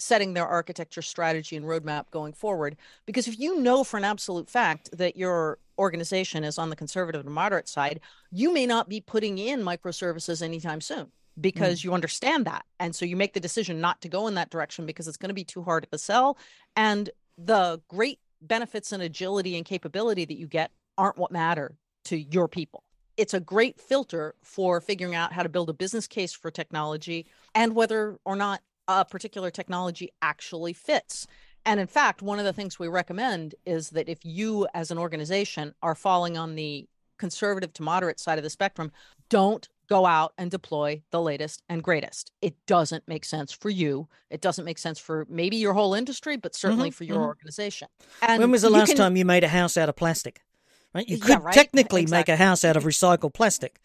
setting 0.00 0.34
their 0.34 0.46
architecture 0.46 1.02
strategy 1.02 1.56
and 1.56 1.66
roadmap 1.66 2.10
going 2.10 2.32
forward. 2.32 2.76
Because 3.06 3.28
if 3.28 3.38
you 3.38 3.60
know 3.60 3.84
for 3.84 3.96
an 3.96 4.04
absolute 4.04 4.48
fact 4.48 4.90
that 4.96 5.16
your 5.16 5.58
organization 5.78 6.44
is 6.44 6.58
on 6.58 6.70
the 6.70 6.76
conservative 6.76 7.24
and 7.24 7.34
moderate 7.34 7.68
side, 7.68 8.00
you 8.30 8.52
may 8.52 8.66
not 8.66 8.88
be 8.88 9.00
putting 9.00 9.38
in 9.38 9.62
microservices 9.62 10.42
anytime 10.42 10.80
soon 10.80 11.10
because 11.40 11.80
mm. 11.80 11.84
you 11.84 11.94
understand 11.94 12.46
that. 12.46 12.64
And 12.78 12.94
so 12.94 13.04
you 13.04 13.16
make 13.16 13.34
the 13.34 13.40
decision 13.40 13.80
not 13.80 14.00
to 14.02 14.08
go 14.08 14.26
in 14.26 14.34
that 14.34 14.50
direction 14.50 14.86
because 14.86 15.08
it's 15.08 15.16
going 15.16 15.28
to 15.28 15.34
be 15.34 15.44
too 15.44 15.62
hard 15.62 15.86
to 15.90 15.98
sell. 15.98 16.38
And 16.76 17.10
the 17.38 17.80
great 17.88 18.18
benefits 18.42 18.92
and 18.92 19.02
agility 19.02 19.56
and 19.56 19.64
capability 19.64 20.24
that 20.24 20.38
you 20.38 20.46
get 20.46 20.70
aren't 20.98 21.18
what 21.18 21.32
matter 21.32 21.76
to 22.04 22.18
your 22.18 22.48
people. 22.48 22.84
It's 23.16 23.34
a 23.34 23.40
great 23.40 23.80
filter 23.80 24.34
for 24.42 24.80
figuring 24.80 25.14
out 25.14 25.32
how 25.32 25.42
to 25.42 25.48
build 25.48 25.68
a 25.68 25.74
business 25.74 26.06
case 26.06 26.32
for 26.32 26.50
technology 26.50 27.26
and 27.54 27.74
whether 27.74 28.18
or 28.24 28.36
not 28.36 28.62
a 28.98 29.04
particular 29.04 29.50
technology 29.50 30.10
actually 30.20 30.72
fits. 30.72 31.26
And 31.64 31.78
in 31.78 31.86
fact, 31.86 32.22
one 32.22 32.38
of 32.38 32.44
the 32.44 32.52
things 32.52 32.78
we 32.78 32.88
recommend 32.88 33.54
is 33.64 33.90
that 33.90 34.08
if 34.08 34.24
you, 34.24 34.66
as 34.74 34.90
an 34.90 34.98
organization, 34.98 35.74
are 35.82 35.94
falling 35.94 36.36
on 36.36 36.54
the 36.54 36.88
conservative 37.18 37.72
to 37.74 37.82
moderate 37.82 38.18
side 38.18 38.38
of 38.38 38.44
the 38.44 38.50
spectrum, 38.50 38.90
don't 39.28 39.68
go 39.88 40.06
out 40.06 40.32
and 40.38 40.50
deploy 40.50 41.02
the 41.10 41.20
latest 41.20 41.62
and 41.68 41.82
greatest. 41.82 42.32
It 42.40 42.54
doesn't 42.66 43.06
make 43.06 43.24
sense 43.24 43.52
for 43.52 43.70
you. 43.70 44.08
It 44.30 44.40
doesn't 44.40 44.64
make 44.64 44.78
sense 44.78 44.98
for 44.98 45.26
maybe 45.28 45.56
your 45.56 45.74
whole 45.74 45.94
industry, 45.94 46.36
but 46.36 46.54
certainly 46.54 46.88
mm-hmm, 46.88 46.94
for 46.94 47.04
your 47.04 47.16
mm-hmm. 47.16 47.26
organization. 47.26 47.88
And 48.22 48.40
when 48.40 48.50
was 48.50 48.62
the 48.62 48.70
last 48.70 48.88
can... 48.88 48.96
time 48.96 49.16
you 49.16 49.24
made 49.24 49.44
a 49.44 49.48
house 49.48 49.76
out 49.76 49.88
of 49.88 49.96
plastic? 49.96 50.42
Right? 50.94 51.08
You 51.08 51.18
could 51.18 51.28
yeah, 51.30 51.38
right? 51.42 51.54
technically 51.54 52.02
exactly. 52.02 52.32
make 52.32 52.40
a 52.40 52.42
house 52.42 52.64
out 52.64 52.76
of 52.76 52.84
recycled 52.84 53.34
plastic, 53.34 53.80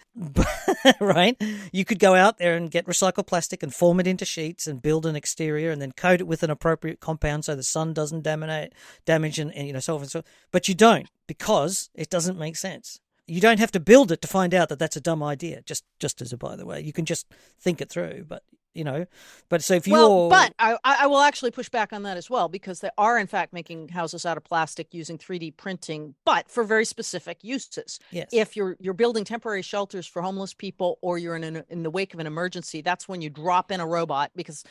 right? 0.99 1.41
You 1.71 1.85
could 1.85 1.99
go 1.99 2.15
out 2.15 2.37
there 2.37 2.55
and 2.55 2.71
get 2.71 2.85
recycled 2.85 3.27
plastic 3.27 3.63
and 3.63 3.73
form 3.73 3.99
it 3.99 4.07
into 4.07 4.25
sheets 4.25 4.67
and 4.67 4.81
build 4.81 5.05
an 5.05 5.15
exterior 5.15 5.71
and 5.71 5.81
then 5.81 5.91
coat 5.91 6.21
it 6.21 6.27
with 6.27 6.43
an 6.43 6.49
appropriate 6.49 6.99
compound 6.99 7.45
so 7.45 7.55
the 7.55 7.63
sun 7.63 7.93
doesn't 7.93 8.23
damage, 8.23 8.71
damage 9.05 9.39
and, 9.39 9.53
and 9.53 9.67
you 9.67 9.73
know 9.73 9.79
so 9.79 9.95
on 9.95 10.01
and 10.01 10.11
so. 10.11 10.23
But 10.51 10.67
you 10.67 10.75
don't 10.75 11.09
because 11.27 11.89
it 11.93 12.09
doesn't 12.09 12.37
make 12.37 12.55
sense. 12.55 12.99
You 13.27 13.41
don't 13.41 13.59
have 13.59 13.71
to 13.71 13.79
build 13.79 14.11
it 14.11 14.21
to 14.21 14.27
find 14.27 14.53
out 14.53 14.69
that 14.69 14.77
that's 14.77 14.95
a 14.95 15.01
dumb 15.01 15.23
idea. 15.23 15.61
Just 15.65 15.83
just 15.99 16.21
as 16.21 16.31
a 16.31 16.37
by 16.37 16.55
the 16.55 16.65
way, 16.65 16.81
you 16.81 16.93
can 16.93 17.05
just 17.05 17.27
think 17.59 17.81
it 17.81 17.89
through. 17.89 18.25
But 18.27 18.43
you 18.75 18.83
know. 18.83 19.05
But 19.49 19.63
so 19.63 19.73
if 19.73 19.87
you 19.87 19.93
well, 19.93 20.29
but 20.29 20.53
I, 20.59 20.77
I 20.83 21.07
will 21.07 21.21
actually 21.21 21.51
push 21.51 21.69
back 21.69 21.93
on 21.93 22.03
that 22.03 22.17
as 22.17 22.29
well 22.29 22.49
because 22.49 22.81
they 22.81 22.89
are 22.97 23.17
in 23.17 23.27
fact 23.27 23.53
making 23.53 23.89
houses 23.89 24.25
out 24.25 24.37
of 24.37 24.43
plastic 24.43 24.93
using 24.93 25.17
3D 25.17 25.57
printing, 25.57 26.13
but 26.25 26.51
for 26.51 26.63
very 26.63 26.85
specific 26.85 27.43
uses. 27.43 27.99
Yes. 28.11 28.29
If 28.31 28.55
you're 28.55 28.75
you're 28.79 28.93
building 28.93 29.23
temporary 29.23 29.61
shelters 29.61 30.05
for 30.05 30.21
homeless 30.21 30.53
people, 30.53 30.99
or 31.01 31.17
you're 31.17 31.35
in 31.35 31.43
an, 31.43 31.63
in 31.69 31.83
the 31.83 31.89
wake 31.89 32.13
of 32.13 32.19
an 32.19 32.27
emergency, 32.27 32.81
that's 32.81 33.07
when 33.07 33.21
you 33.21 33.29
drop 33.29 33.71
in 33.71 33.79
a 33.79 33.87
robot 33.87 34.31
because 34.35 34.63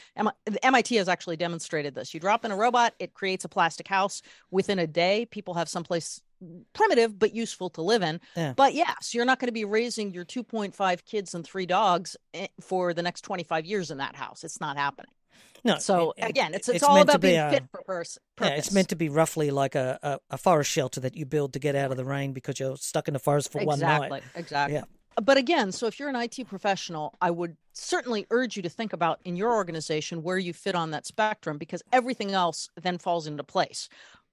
MIT 0.63 0.95
has 0.97 1.09
actually 1.09 1.37
demonstrated 1.37 1.95
this. 1.95 2.15
You 2.15 2.21
drop 2.21 2.45
in 2.45 2.51
a 2.51 2.57
robot, 2.57 2.95
it 2.99 3.15
creates 3.15 3.45
a 3.45 3.49
plastic 3.49 3.89
house 3.89 4.23
within 4.51 4.79
a 4.79 4.87
day. 4.87 5.27
People 5.27 5.55
have 5.55 5.69
someplace 5.69 6.21
primitive 6.73 7.19
but 7.19 7.35
useful 7.35 7.71
to 7.71 7.83
live 7.83 8.03
in. 8.03 8.21
Yeah. 8.37 8.53
But 8.55 8.75
yes, 8.75 9.15
you're 9.15 9.25
not 9.25 9.39
going 9.39 9.49
to 9.49 9.53
be 9.53 9.65
raising 9.65 10.13
your 10.13 10.25
2.5 10.25 11.05
kids 11.05 11.35
and 11.35 11.45
three 11.45 11.67
dogs 11.67 12.17
eh, 12.33 12.49
for 12.61 12.95
the 12.95 13.03
next 13.03 13.23
25 13.23 13.67
years 13.67 13.91
in 13.91 13.99
that 13.99 14.17
house. 14.17 14.45
It's 14.45 14.61
not 14.61 14.77
happening. 14.77 15.11
No. 15.65 15.79
So 15.79 16.13
it, 16.17 16.29
again, 16.29 16.53
it's 16.53 16.69
it's, 16.69 16.77
it's 16.77 16.85
all 16.85 17.01
about 17.01 17.21
be 17.21 17.29
being 17.29 17.41
a, 17.41 17.51
fit 17.51 17.65
for 17.71 17.83
purpose. 17.83 18.19
Yeah, 18.41 18.49
it's 18.49 18.73
meant 18.73 18.91
to 18.91 18.97
be 18.97 19.09
roughly 19.09 19.51
like 19.51 19.75
a, 19.75 19.99
a, 20.03 20.19
a, 20.35 20.39
forest 20.39 20.71
shelter 20.71 21.01
that 21.01 21.17
you 21.17 21.25
build 21.25 21.55
to 21.55 21.59
get 21.59 21.75
out 21.75 21.91
of 21.91 21.97
the 21.97 22.05
rain 22.05 22.35
because 22.35 22.61
you're 22.61 22.77
stuck 22.77 23.09
in 23.09 23.15
the 23.15 23.21
forest 23.21 23.51
for 23.51 23.63
exactly, 23.63 23.87
one 23.87 24.11
night. 24.11 24.23
Exactly. 24.35 24.41
Exactly. 24.41 24.75
Yeah. 24.75 24.85
But 25.23 25.37
again, 25.37 25.73
so 25.73 25.87
if 25.87 25.99
you're 25.99 26.09
an 26.09 26.17
IT 26.17 26.49
professional, 26.49 27.15
I 27.21 27.31
would 27.31 27.57
certainly 27.73 28.27
urge 28.31 28.57
you 28.57 28.63
to 28.63 28.69
think 28.69 28.93
about 28.93 29.21
in 29.25 29.37
your 29.37 29.55
organization 29.55 30.23
where 30.23 30.39
you 30.39 30.53
fit 30.53 30.75
on 30.75 30.91
that 30.91 31.07
spectrum 31.07 31.57
because 31.57 31.83
everything 31.93 32.33
else 32.33 32.69
then 32.81 32.99
falls 32.99 33.27
into 33.27 33.45
place 33.45 33.89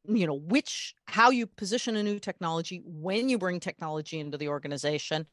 you 0.08 0.25
know 0.25 0.34
which 0.34 0.96
how 1.05 1.29
you 1.29 1.46
position 1.46 1.96
a 1.96 2.03
new 2.03 2.20
technology 2.20 2.81
when 2.86 3.29
you 3.29 3.38
bring 3.38 3.60
technology 3.60 4.20
into 4.20 4.38
the 4.38 4.48
organization 4.48 5.25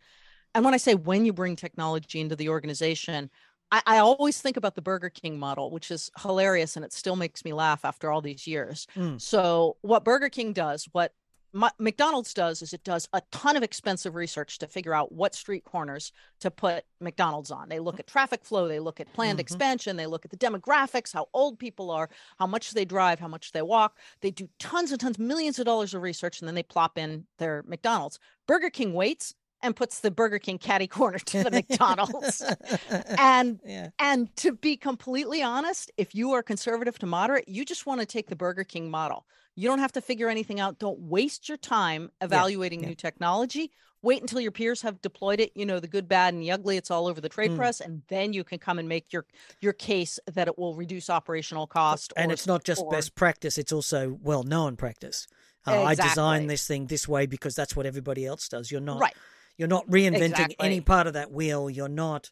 and 0.54 0.64
when 0.64 0.74
i 0.74 0.76
say 0.76 0.94
when 0.94 1.24
you 1.24 1.32
bring 1.32 1.56
technology 1.56 2.20
into 2.20 2.36
the 2.36 2.48
organization 2.48 3.30
I, 3.70 3.82
I, 3.86 3.98
always 3.98 4.40
think 4.40 4.56
about 4.56 4.76
the 4.76 4.80
Burger 4.80 5.10
King 5.10 5.38
model, 5.38 5.70
which 5.70 5.90
is 5.90 6.10
hilarious 6.22 6.76
and 6.76 6.84
it 6.86 6.92
still 6.94 7.16
makes 7.16 7.44
me 7.44 7.52
laugh 7.52 7.84
after 7.84 8.10
all 8.10 8.22
these 8.22 8.46
years. 8.46 8.86
Mm. 8.96 9.20
So, 9.20 9.76
what 9.82 10.04
Burger 10.04 10.30
King 10.30 10.54
does, 10.54 10.88
what 10.92 11.12
McDonald's 11.52 12.34
does 12.34 12.62
is 12.62 12.72
it 12.72 12.84
does 12.84 13.08
a 13.12 13.22
ton 13.32 13.56
of 13.56 13.62
expensive 13.62 14.14
research 14.14 14.58
to 14.58 14.66
figure 14.66 14.94
out 14.94 15.12
what 15.12 15.34
street 15.34 15.64
corners 15.64 16.12
to 16.40 16.50
put 16.50 16.84
McDonald's 17.00 17.50
on. 17.50 17.68
They 17.68 17.80
look 17.80 17.98
at 17.98 18.06
traffic 18.06 18.44
flow, 18.44 18.68
they 18.68 18.80
look 18.80 19.00
at 19.00 19.12
planned 19.12 19.36
mm-hmm. 19.36 19.40
expansion, 19.40 19.96
they 19.96 20.06
look 20.06 20.24
at 20.24 20.30
the 20.30 20.36
demographics, 20.36 21.12
how 21.12 21.28
old 21.32 21.58
people 21.58 21.90
are, 21.90 22.10
how 22.38 22.46
much 22.46 22.72
they 22.72 22.84
drive, 22.84 23.18
how 23.18 23.28
much 23.28 23.52
they 23.52 23.62
walk. 23.62 23.96
They 24.20 24.30
do 24.30 24.48
tons 24.58 24.90
and 24.90 25.00
tons, 25.00 25.18
millions 25.18 25.58
of 25.58 25.66
dollars 25.66 25.94
of 25.94 26.02
research, 26.02 26.40
and 26.40 26.48
then 26.48 26.54
they 26.54 26.62
plop 26.62 26.98
in 26.98 27.26
their 27.38 27.64
McDonald's. 27.66 28.18
Burger 28.46 28.70
King 28.70 28.92
waits 28.92 29.34
and 29.62 29.74
puts 29.74 30.00
the 30.00 30.10
Burger 30.10 30.38
King 30.38 30.58
caddy 30.58 30.86
corner 30.86 31.18
to 31.26 31.44
the 31.44 31.50
McDonald's. 31.50 32.42
and 33.18 33.60
yeah. 33.64 33.90
and 33.98 34.34
to 34.36 34.52
be 34.52 34.76
completely 34.76 35.42
honest, 35.42 35.90
if 35.96 36.14
you 36.14 36.32
are 36.32 36.42
conservative 36.42 36.98
to 37.00 37.06
moderate, 37.06 37.48
you 37.48 37.64
just 37.64 37.86
want 37.86 38.00
to 38.00 38.06
take 38.06 38.28
the 38.28 38.36
Burger 38.36 38.64
King 38.64 38.90
model. 38.90 39.26
You 39.58 39.68
don't 39.68 39.80
have 39.80 39.92
to 39.92 40.00
figure 40.00 40.28
anything 40.28 40.60
out. 40.60 40.78
Don't 40.78 40.98
waste 41.00 41.48
your 41.48 41.58
time 41.58 42.10
evaluating 42.20 42.80
yeah. 42.80 42.86
Yeah. 42.86 42.90
new 42.90 42.94
technology. 42.94 43.72
Wait 44.00 44.20
until 44.20 44.40
your 44.40 44.52
peers 44.52 44.82
have 44.82 45.02
deployed 45.02 45.40
it. 45.40 45.50
You 45.56 45.66
know 45.66 45.80
the 45.80 45.88
good, 45.88 46.08
bad, 46.08 46.32
and 46.32 46.42
the 46.42 46.52
ugly. 46.52 46.76
It's 46.76 46.90
all 46.90 47.08
over 47.08 47.20
the 47.20 47.28
trade 47.28 47.50
mm. 47.50 47.56
press, 47.56 47.80
and 47.80 48.02
then 48.08 48.32
you 48.32 48.44
can 48.44 48.58
come 48.60 48.78
and 48.78 48.88
make 48.88 49.12
your 49.12 49.26
your 49.60 49.72
case 49.72 50.20
that 50.32 50.46
it 50.46 50.56
will 50.56 50.76
reduce 50.76 51.10
operational 51.10 51.66
cost. 51.66 52.12
And 52.16 52.30
or, 52.30 52.34
it's 52.34 52.46
not 52.46 52.62
just 52.62 52.82
or... 52.82 52.90
best 52.90 53.16
practice; 53.16 53.58
it's 53.58 53.72
also 53.72 54.16
well 54.22 54.44
known 54.44 54.76
practice. 54.76 55.26
Uh, 55.66 55.72
exactly. 55.72 55.86
I 56.04 56.08
designed 56.08 56.50
this 56.50 56.66
thing 56.66 56.86
this 56.86 57.08
way 57.08 57.26
because 57.26 57.56
that's 57.56 57.74
what 57.74 57.86
everybody 57.86 58.24
else 58.24 58.48
does. 58.48 58.70
You're 58.70 58.80
not 58.80 59.00
right 59.00 59.14
you're 59.58 59.68
not 59.68 59.86
reinventing 59.88 60.30
exactly. 60.30 60.56
any 60.60 60.80
part 60.80 61.06
of 61.06 61.12
that 61.12 61.32
wheel. 61.32 61.68
You're 61.68 61.88
not 61.88 62.30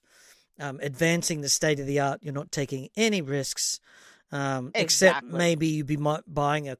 um, 0.59 0.78
advancing 0.80 1.40
the 1.40 1.49
state 1.49 1.80
of 1.80 1.87
the 1.87 2.00
art. 2.00 2.21
You're 2.23 2.33
not 2.33 2.52
taking 2.52 2.88
any 2.97 3.21
risks, 3.21 3.80
um, 4.33 4.73
exactly. 4.75 4.83
except 4.83 5.25
maybe 5.25 5.66
you'd 5.68 5.87
be 5.87 5.99
buying 6.26 6.68
a 6.68 6.76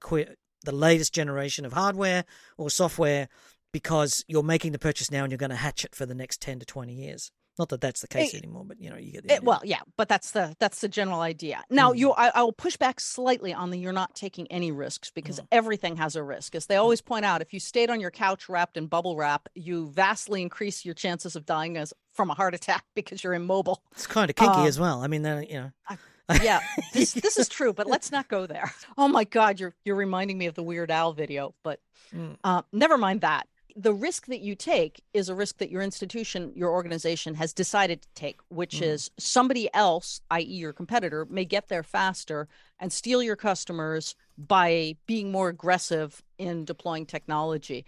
the 0.65 0.73
latest 0.73 1.15
generation 1.15 1.65
of 1.65 1.73
hardware 1.73 2.25
or 2.59 2.69
software 2.69 3.29
because 3.73 4.25
you're 4.29 4.43
making 4.43 4.73
the 4.73 4.79
purchase 4.79 5.11
now 5.11 5.23
and 5.23 5.31
you're 5.31 5.39
going 5.39 5.51
to 5.51 5.57
hatch 5.57 5.85
it 5.85 5.95
for 5.95 6.07
the 6.07 6.15
next 6.15 6.41
10 6.41 6.61
to 6.61 6.67
20 6.67 6.93
years. 6.93 7.31
Not 7.59 7.71
that 7.71 7.81
that's 7.81 8.03
the 8.03 8.09
case 8.09 8.35
it, 8.35 8.39
anymore, 8.43 8.65
but 8.67 8.81
you 8.81 8.91
know, 8.91 8.97
you 8.97 9.13
get 9.13 9.27
the 9.27 9.35
it, 9.35 9.43
well, 9.43 9.63
yeah, 9.65 9.81
but 9.97 10.09
that's 10.09 10.33
the 10.33 10.55
that's 10.59 10.83
the 10.83 10.89
general 10.89 11.21
idea. 11.21 11.65
Now, 11.71 11.93
mm. 11.93 11.97
you, 11.97 12.13
I, 12.13 12.29
I, 12.35 12.43
will 12.43 12.53
push 12.53 12.77
back 12.77 13.01
slightly 13.01 13.55
on 13.55 13.71
the 13.71 13.79
you're 13.79 13.95
not 13.95 14.15
taking 14.15 14.47
any 14.49 14.73
risks 14.73 15.11
because 15.11 15.41
mm. 15.41 15.47
everything 15.51 15.97
has 15.97 16.17
a 16.17 16.23
risk. 16.23 16.55
As 16.55 16.67
they 16.67 16.75
mm. 16.75 16.81
always 16.81 17.01
point 17.01 17.25
out, 17.25 17.41
if 17.41 17.55
you 17.55 17.61
stayed 17.61 17.89
on 17.89 17.99
your 17.99 18.11
couch 18.11 18.51
wrapped 18.51 18.77
in 18.77 18.89
bubble 18.89 19.17
wrap, 19.17 19.49
you 19.55 19.89
vastly 19.89 20.43
increase 20.43 20.85
your 20.85 20.93
chances 20.93 21.35
of 21.35 21.47
dying 21.47 21.79
as 21.79 21.95
from 22.13 22.29
a 22.29 22.35
heart 22.35 22.55
attack 22.55 22.85
because 22.95 23.25
you're 23.25 23.33
immobile. 23.33 23.83
It's 23.93 24.07
kind 24.07 24.29
of 24.29 24.37
kinky 24.37 24.61
um, 24.61 24.67
as 24.67 24.79
well. 24.79 25.03
I 25.03 25.07
mean, 25.07 25.25
you 25.25 25.59
know. 25.59 25.71
I, 25.89 25.97
yeah, 26.43 26.61
this 26.93 27.13
this 27.13 27.39
is 27.39 27.49
true, 27.49 27.73
but 27.73 27.87
let's 27.87 28.11
not 28.11 28.29
go 28.29 28.47
there. 28.47 28.73
Oh 28.99 29.09
my 29.09 29.25
God, 29.25 29.61
you're 29.61 29.75
you're 29.85 29.97
reminding 29.97 30.39
me 30.39 30.47
of 30.47 30.55
the 30.55 30.63
Weird 30.63 30.91
Al 30.91 31.13
video, 31.13 31.55
but 31.63 31.81
mm. 32.15 32.37
uh, 32.45 32.63
never 32.73 32.99
mind 32.99 33.21
that 33.23 33.47
the 33.77 33.93
risk 33.93 34.27
that 34.27 34.41
you 34.41 34.55
take 34.55 35.03
is 35.13 35.29
a 35.29 35.35
risk 35.35 35.59
that 35.59 35.71
your 35.71 35.83
institution, 35.83 36.51
your 36.57 36.71
organization 36.71 37.35
has 37.35 37.53
decided 37.53 38.01
to 38.01 38.09
take, 38.15 38.41
which 38.49 38.77
mm. 38.77 38.87
is 38.87 39.11
somebody 39.19 39.69
else, 39.75 40.23
i.e., 40.31 40.43
your 40.43 40.73
competitor, 40.73 41.27
may 41.29 41.45
get 41.45 41.69
there 41.69 41.83
faster 41.83 42.49
and 42.81 42.91
steal 42.91 43.23
your 43.23 43.37
customers 43.37 44.17
by 44.39 44.97
being 45.05 45.31
more 45.31 45.51
aggressive 45.51 46.23
in 46.39 46.65
deploying 46.65 47.05
technology. 47.05 47.85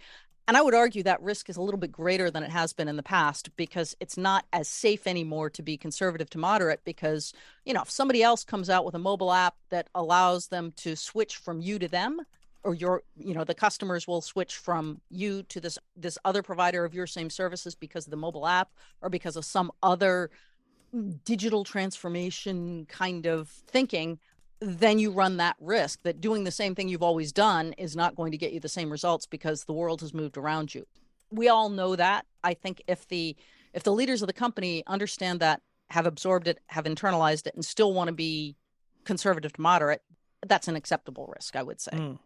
And 0.49 0.57
I 0.57 0.63
would 0.63 0.73
argue 0.73 1.03
that 1.03 1.21
risk 1.21 1.47
is 1.47 1.57
a 1.57 1.61
little 1.61 1.79
bit 1.79 1.91
greater 1.91 2.31
than 2.31 2.41
it 2.41 2.49
has 2.49 2.73
been 2.73 2.87
in 2.87 2.95
the 2.95 3.03
past 3.03 3.55
because 3.55 3.95
it's 3.99 4.17
not 4.17 4.47
as 4.51 4.67
safe 4.67 5.05
anymore 5.05 5.51
to 5.51 5.61
be 5.61 5.77
conservative 5.77 6.27
to 6.31 6.39
moderate. 6.39 6.83
Because, 6.83 7.33
you 7.65 7.73
know, 7.75 7.83
if 7.83 7.91
somebody 7.91 8.23
else 8.23 8.43
comes 8.43 8.67
out 8.67 8.83
with 8.83 8.95
a 8.95 8.99
mobile 8.99 9.31
app 9.31 9.53
that 9.69 9.89
allows 9.93 10.47
them 10.47 10.73
to 10.77 10.95
switch 10.95 11.35
from 11.35 11.61
you 11.61 11.77
to 11.77 11.87
them, 11.87 12.21
or 12.63 12.73
your 12.73 13.03
you 13.15 13.35
know 13.35 13.43
the 13.43 13.53
customers 13.53 14.07
will 14.07 14.21
switch 14.21 14.57
from 14.57 14.99
you 15.11 15.43
to 15.43 15.61
this 15.61 15.77
this 15.95 16.17
other 16.25 16.41
provider 16.41 16.83
of 16.83 16.95
your 16.95 17.05
same 17.05 17.29
services 17.29 17.75
because 17.75 18.07
of 18.07 18.11
the 18.11 18.17
mobile 18.17 18.47
app 18.47 18.71
or 19.03 19.09
because 19.09 19.35
of 19.35 19.45
some 19.45 19.71
other 19.83 20.31
digital 21.25 21.63
transformation 21.63 22.87
kind 22.89 23.27
of 23.27 23.49
thinking 23.67 24.17
then 24.61 24.99
you 24.99 25.11
run 25.11 25.37
that 25.37 25.55
risk 25.59 26.01
that 26.03 26.19
doing 26.19 26.43
the 26.43 26.51
same 26.51 26.75
thing 26.75 26.89
you've 26.89 27.03
always 27.03 27.31
done 27.31 27.73
is 27.73 27.95
not 27.95 28.15
going 28.15 28.31
to 28.31 28.37
get 28.37 28.51
you 28.51 28.59
the 28.59 28.69
same 28.69 28.91
results 28.91 29.25
because 29.25 29.63
the 29.63 29.73
world 29.73 30.01
has 30.01 30.13
moved 30.13 30.37
around 30.37 30.73
you 30.73 30.85
we 31.31 31.47
all 31.47 31.69
know 31.69 31.95
that 31.95 32.25
i 32.43 32.53
think 32.53 32.81
if 32.87 33.07
the 33.07 33.35
if 33.73 33.83
the 33.83 33.91
leaders 33.91 34.21
of 34.21 34.27
the 34.27 34.33
company 34.33 34.83
understand 34.87 35.39
that 35.39 35.61
have 35.89 36.05
absorbed 36.05 36.47
it 36.47 36.59
have 36.67 36.85
internalized 36.85 37.47
it 37.47 37.55
and 37.55 37.63
still 37.63 37.93
want 37.93 38.07
to 38.07 38.13
be 38.13 38.55
conservative 39.05 39.53
to 39.53 39.61
moderate 39.61 40.01
that's 40.45 40.67
an 40.67 40.75
acceptable 40.75 41.31
risk 41.35 41.55
i 41.55 41.63
would 41.63 41.79
say 41.79 41.91
mm. 41.91 42.19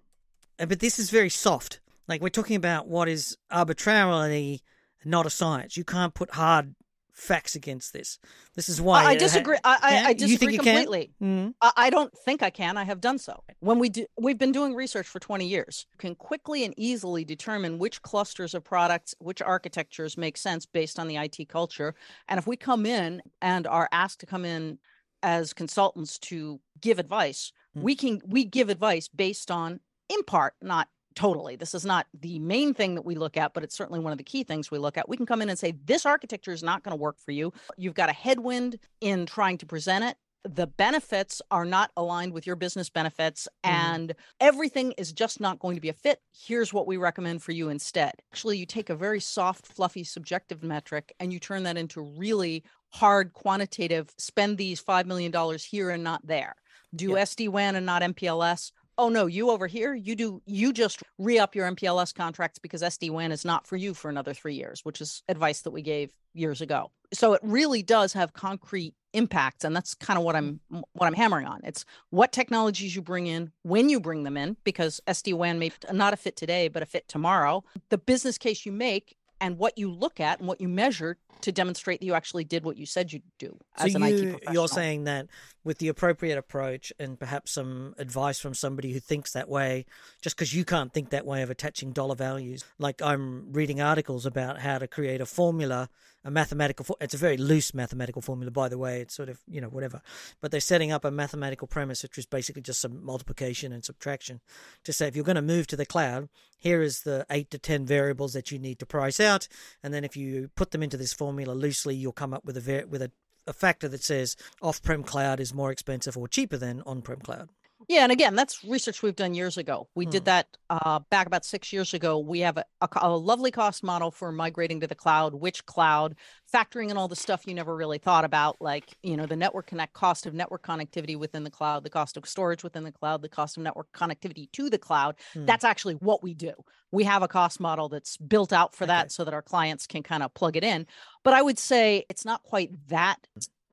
Uh, 0.60 0.66
but 0.66 0.80
this 0.80 1.00
is 1.00 1.10
very 1.10 1.30
soft. 1.30 1.80
Like 2.08 2.22
we're 2.22 2.30
talking 2.30 2.56
about 2.56 2.88
what 2.88 3.08
is 3.08 3.38
arbitrarily 3.50 4.62
not 5.06 5.26
a 5.26 5.30
science. 5.30 5.76
You 5.76 5.84
can't 5.84 6.14
put 6.14 6.32
hard 6.32 6.76
facts 7.14 7.56
against 7.56 7.94
this. 7.94 8.20
This 8.56 8.68
is 8.68 8.82
why 8.82 9.06
I, 9.06 9.16
disagree. 9.16 9.58
I, 9.64 9.78
I, 9.82 10.10
I 10.10 10.14
disagree 10.14 10.58
completely. 10.58 11.12
Mm-hmm. 11.22 11.52
I, 11.62 11.72
I, 11.78 11.90
don't 11.90 12.12
think 12.26 12.42
I 12.42 12.50
can. 12.50 12.76
I 12.76 12.84
have 12.84 13.00
done 13.00 13.20
so. 13.20 13.44
When 13.60 13.80
we 13.80 13.90
do, 13.90 14.06
we've 14.20 14.38
been 14.38 14.52
doing 14.52 14.74
research 14.74 15.08
for 15.08 15.20
20 15.20 15.48
years. 15.48 15.86
You 15.92 15.98
can 15.98 16.16
quickly 16.16 16.66
and 16.66 16.74
easily 16.76 17.24
determine 17.24 17.78
which 17.78 18.02
clusters 18.02 18.54
of 18.54 18.64
products, 18.64 19.14
which 19.20 19.42
architectures 19.42 20.18
make 20.18 20.38
sense 20.38 20.66
based 20.66 21.00
on 21.00 21.08
the 21.08 21.18
IT 21.18 21.48
culture. 21.50 21.96
And 22.28 22.38
if 22.38 22.48
we 22.48 22.58
come 22.58 22.86
in 22.86 23.22
and 23.42 23.68
are 23.68 23.88
asked 23.92 24.20
to 24.22 24.26
come 24.26 24.44
in 24.44 24.80
as 25.22 25.54
consultants 25.54 26.18
to 26.20 26.60
give 26.82 27.00
advice, 27.00 27.54
mm-hmm. 27.76 27.86
we 27.86 27.96
can 27.96 28.22
we 28.26 28.44
give 28.44 28.70
advice 28.70 29.08
based 29.08 29.52
on 29.52 29.80
in 30.10 30.24
part, 30.24 30.54
not 30.62 30.90
totally. 31.16 31.56
This 31.56 31.74
is 31.74 31.86
not 31.86 32.08
the 32.20 32.40
main 32.40 32.74
thing 32.74 32.96
that 32.96 33.06
we 33.06 33.16
look 33.16 33.38
at, 33.38 33.54
but 33.54 33.64
it's 33.64 33.76
certainly 33.76 34.00
one 34.00 34.12
of 34.12 34.18
the 34.18 34.24
key 34.24 34.44
things 34.44 34.72
we 34.72 34.78
look 34.78 34.98
at. 34.98 35.08
We 35.08 35.18
can 35.18 35.26
come 35.26 35.42
in 35.42 35.50
and 35.50 35.58
say, 35.58 35.74
this 35.86 36.06
architecture 36.06 36.52
is 36.52 36.64
not 36.64 36.84
going 36.84 36.96
to 36.96 37.02
work 37.02 37.20
for 37.20 37.32
you. 37.32 37.54
You've 37.78 37.94
got 37.94 38.10
a 38.10 38.14
headwind 38.14 38.80
in 39.02 39.26
trying 39.26 39.58
to 39.60 39.66
present 39.66 40.04
it. 40.04 40.18
The 40.46 40.68
benefits 40.68 41.42
are 41.52 41.64
not 41.64 41.92
aligned 41.96 42.34
with 42.34 42.46
your 42.46 42.58
business 42.58 42.90
benefits, 42.90 43.48
mm-hmm. 43.64 43.76
and 43.76 44.16
everything 44.42 44.92
is 44.98 45.14
just 45.14 45.40
not 45.40 45.60
going 45.60 45.76
to 45.76 45.82
be 45.82 45.88
a 45.88 45.94
fit. 45.94 46.20
Here's 46.34 46.74
what 46.74 46.86
we 46.86 46.98
recommend 46.98 47.42
for 47.42 47.54
you 47.54 47.70
instead. 47.70 48.12
Actually, 48.32 48.58
you 48.58 48.66
take 48.66 48.90
a 48.90 48.96
very 48.96 49.22
soft, 49.22 49.66
fluffy, 49.66 50.04
subjective 50.04 50.62
metric 50.62 51.14
and 51.20 51.32
you 51.32 51.40
turn 51.40 51.64
that 51.64 51.78
into 51.78 52.02
really 52.02 52.64
hard, 52.90 53.32
quantitative 53.34 54.14
spend 54.18 54.58
these 54.58 54.84
$5 54.84 55.06
million 55.06 55.34
here 55.58 55.90
and 55.90 56.04
not 56.04 56.28
there. 56.28 56.56
Do 56.96 57.12
yep. 57.12 57.28
SD 57.28 57.50
WAN 57.50 57.76
and 57.76 57.86
not 57.86 58.02
MPLS 58.02 58.72
oh 58.98 59.10
no, 59.10 59.26
you 59.26 59.50
over 59.50 59.68
here, 59.68 59.94
you 59.94 60.16
do 60.16 60.42
you 60.46 60.74
just 60.74 61.02
re 61.18 61.40
up 61.40 61.56
your 61.56 61.70
MPLS 61.72 62.14
contracts 62.14 62.60
because 62.60 62.82
SD 62.82 63.10
WAN 63.10 63.32
is 63.32 63.46
not 63.46 63.68
for 63.68 63.76
you 63.76 63.94
for 63.94 64.10
another 64.10 64.34
three 64.34 64.56
years, 64.56 64.82
which 64.84 65.02
is 65.02 65.24
advice 65.28 65.62
that 65.62 65.72
we 65.72 65.82
gave 65.82 66.12
years 66.34 66.62
ago. 66.62 66.92
So 67.14 67.34
it 67.34 67.42
really 67.44 67.84
does 67.84 68.14
have 68.14 68.34
concrete 68.34 68.96
impacts, 69.14 69.64
and 69.64 69.76
that's 69.76 69.94
kind 69.94 70.18
of 70.18 70.24
what 70.24 70.36
I'm 70.36 70.60
what 70.70 71.08
I'm 71.08 71.14
hammering 71.14 71.48
on. 71.48 71.62
It's 71.64 71.86
what 72.10 72.32
technologies 72.32 72.96
you 72.96 73.02
bring 73.02 73.28
in 73.28 73.52
when 73.64 73.90
you 73.90 74.00
bring 74.00 74.24
them 74.24 74.38
in, 74.38 74.58
because 74.64 75.02
SD 75.08 75.34
WAN 75.34 75.60
may 75.60 75.72
not 75.92 76.14
a 76.14 76.18
fit 76.18 76.36
today, 76.36 76.68
but 76.68 76.84
a 76.84 76.86
fit 76.86 77.08
tomorrow. 77.08 77.64
The 77.90 77.98
business 77.98 78.38
case 78.38 78.66
you 78.66 78.72
make 78.72 79.16
and 79.40 79.58
what 79.58 79.78
you 79.78 79.92
look 79.92 80.20
at 80.20 80.40
and 80.40 80.48
what 80.48 80.62
you 80.62 80.70
measure 80.70 81.18
to 81.42 81.52
demonstrate 81.52 82.00
that 82.00 82.06
you 82.06 82.14
actually 82.14 82.44
did 82.44 82.64
what 82.64 82.78
you 82.78 82.86
said 82.86 83.12
you'd 83.12 83.24
do 83.38 83.58
so 83.78 83.86
as 83.86 83.96
an 83.96 84.02
you, 84.02 84.08
IT 84.08 84.32
professional. 84.32 84.54
You're 84.54 84.68
saying 84.68 85.04
that 85.06 85.28
with 85.64 85.78
the 85.78 85.88
appropriate 85.88 86.38
approach 86.38 86.94
and 87.00 87.20
perhaps 87.20 87.52
some 87.52 87.96
advice 87.98 88.40
from 88.40 88.54
somebody 88.54 88.94
who 88.94 89.00
thinks 89.00 89.34
that 89.34 89.50
way, 89.50 89.86
just 90.22 90.36
because 90.36 90.54
you 90.54 90.66
can't 90.66 90.94
think 90.94 91.10
that 91.10 91.26
way 91.26 91.42
of 91.42 91.50
attaching 91.50 91.92
dollar 91.92 92.16
values. 92.16 92.64
Like 92.80 93.02
I'm 93.02 93.52
reading 93.52 93.82
articles 93.82 94.26
about 94.26 94.60
how 94.60 94.78
to 94.78 94.88
create 94.88 95.22
a 95.22 95.26
formula 95.26 95.90
a 96.26 96.32
mathematical 96.32 96.98
it's 97.02 97.14
a 97.14 97.18
very 97.18 97.38
loose 97.38 97.74
mathematical 97.74 98.22
formula 98.22 98.50
by 98.50 98.70
the 98.70 98.78
way 98.78 99.02
it's 99.02 99.14
sort 99.14 99.30
of 99.30 99.40
you 99.48 99.60
know 99.60 99.68
whatever 99.68 100.02
but 100.42 100.52
they're 100.52 100.60
setting 100.60 100.92
up 100.92 101.04
a 101.04 101.12
mathematical 101.12 101.68
premise 101.68 102.04
which 102.04 102.18
is 102.18 102.26
basically 102.26 102.62
just 102.62 102.80
some 102.80 103.04
multiplication 103.04 103.74
and 103.74 103.84
subtraction 103.84 104.40
to 104.84 104.94
say 104.94 105.08
if 105.08 105.16
you're 105.16 105.26
going 105.26 105.36
to 105.36 105.42
move 105.42 105.68
to 105.68 105.76
the 105.76 105.86
cloud 105.86 106.30
here 106.58 106.82
is 106.82 107.02
the 107.02 107.26
8 107.30 107.52
to 107.52 107.58
10 107.58 107.86
variables 107.86 108.34
that 108.34 108.52
you 108.52 108.60
need 108.60 108.80
to 108.80 108.86
price 108.86 109.20
out 109.20 109.48
and 109.82 109.94
then 109.94 110.04
if 110.04 110.16
you 110.16 110.50
put 110.56 110.72
them 110.72 110.84
into 110.84 110.98
this 110.98 111.14
formula 111.24 111.54
loosely 111.54 111.96
you'll 111.96 112.12
come 112.12 112.34
up 112.34 112.44
with 112.44 112.58
a 112.58 112.86
with 112.90 113.02
a, 113.02 113.10
a 113.48 113.54
factor 113.54 113.88
that 113.88 114.04
says 114.04 114.36
off-prem 114.62 115.04
cloud 115.04 115.40
is 115.40 115.54
more 115.54 115.72
expensive 115.72 116.18
or 116.18 116.28
cheaper 116.28 116.58
than 116.58 116.84
on-prem 116.86 117.20
cloud 117.20 117.48
Yeah, 117.90 118.04
and 118.04 118.12
again, 118.12 118.36
that's 118.36 118.64
research 118.64 119.02
we've 119.04 119.16
done 119.16 119.34
years 119.34 119.58
ago. 119.58 119.88
We 119.96 120.06
Hmm. 120.06 120.12
did 120.12 120.26
that 120.26 120.48
uh, 120.70 121.00
back 121.10 121.28
about 121.28 121.46
six 121.46 121.72
years 121.74 121.94
ago. 121.94 122.20
We 122.20 122.40
have 122.42 122.58
a, 122.58 122.66
a, 122.82 122.90
a 123.02 123.18
lovely 123.18 123.52
cost 123.52 123.84
model 123.84 124.12
for 124.12 124.32
migrating 124.32 124.80
to 124.82 124.88
the 124.88 124.96
cloud. 124.96 125.34
Which 125.34 125.66
cloud? 125.66 126.16
Factoring 126.54 126.90
in 126.92 126.98
all 126.98 127.08
the 127.08 127.16
stuff 127.16 127.48
you 127.48 127.54
never 127.54 127.76
really 127.76 127.98
thought 127.98 128.26
about, 128.26 128.58
like 128.62 128.96
you 129.04 129.18
know 129.18 129.26
the 129.26 129.36
network 129.36 129.68
connect 129.68 129.94
cost 129.94 130.26
of 130.26 130.34
network 130.34 130.64
connectivity 130.66 131.18
within 131.18 131.44
the 131.44 131.50
cloud, 131.52 131.84
the 131.84 131.90
cost 131.90 132.16
of 132.18 132.28
storage 132.28 132.64
within 132.64 132.84
the 132.84 132.92
cloud, 132.92 133.22
the 133.22 133.30
cost 133.30 133.58
of 133.58 133.64
network 133.64 133.92
connectivity 133.92 134.52
to 134.54 134.70
the 134.70 134.78
cloud. 134.78 135.16
Hmm. 135.34 135.46
That's 135.46 135.64
actually 135.64 135.96
what 135.96 136.22
we 136.24 136.34
do. 136.34 136.54
We 136.92 137.04
have 137.06 137.24
a 137.24 137.28
cost 137.28 137.60
model 137.60 137.90
that's 137.90 138.18
built 138.18 138.54
out 138.54 138.76
for 138.76 138.84
Okay. 138.84 138.94
that, 138.94 139.12
so 139.12 139.24
that 139.24 139.34
our 139.34 139.42
clients 139.42 139.88
can 139.88 140.04
kind 140.04 140.22
of 140.22 140.32
plug 140.36 140.56
it 140.56 140.64
in. 140.64 140.86
But 141.24 141.34
I 141.34 141.42
would 141.42 141.58
say 141.58 142.06
it's 142.10 142.24
not 142.26 142.44
quite 142.44 142.70
that 142.90 143.18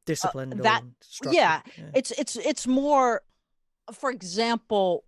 Disciplined. 0.07 0.59
Uh, 0.61 0.63
that- 0.63 0.83
or 0.83 0.87
structured. 1.03 1.35
yeah, 1.35 1.61
it's 1.95 2.11
it's 2.13 2.37
it's 2.37 2.67
more 2.67 3.23
for 3.93 4.11
example 4.11 5.05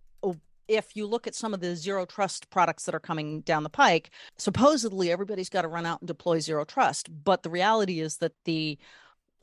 if 0.67 0.95
you 0.95 1.05
look 1.05 1.27
at 1.27 1.35
some 1.35 1.53
of 1.53 1.59
the 1.59 1.75
zero 1.75 2.05
trust 2.05 2.49
products 2.49 2.85
that 2.85 2.95
are 2.95 2.99
coming 2.99 3.41
down 3.41 3.63
the 3.63 3.69
pike 3.69 4.11
supposedly 4.37 5.11
everybody's 5.11 5.49
got 5.49 5.63
to 5.63 5.67
run 5.67 5.85
out 5.85 6.01
and 6.01 6.07
deploy 6.07 6.39
zero 6.39 6.63
trust 6.63 7.09
but 7.23 7.43
the 7.43 7.49
reality 7.49 7.99
is 7.99 8.17
that 8.17 8.33
the 8.45 8.77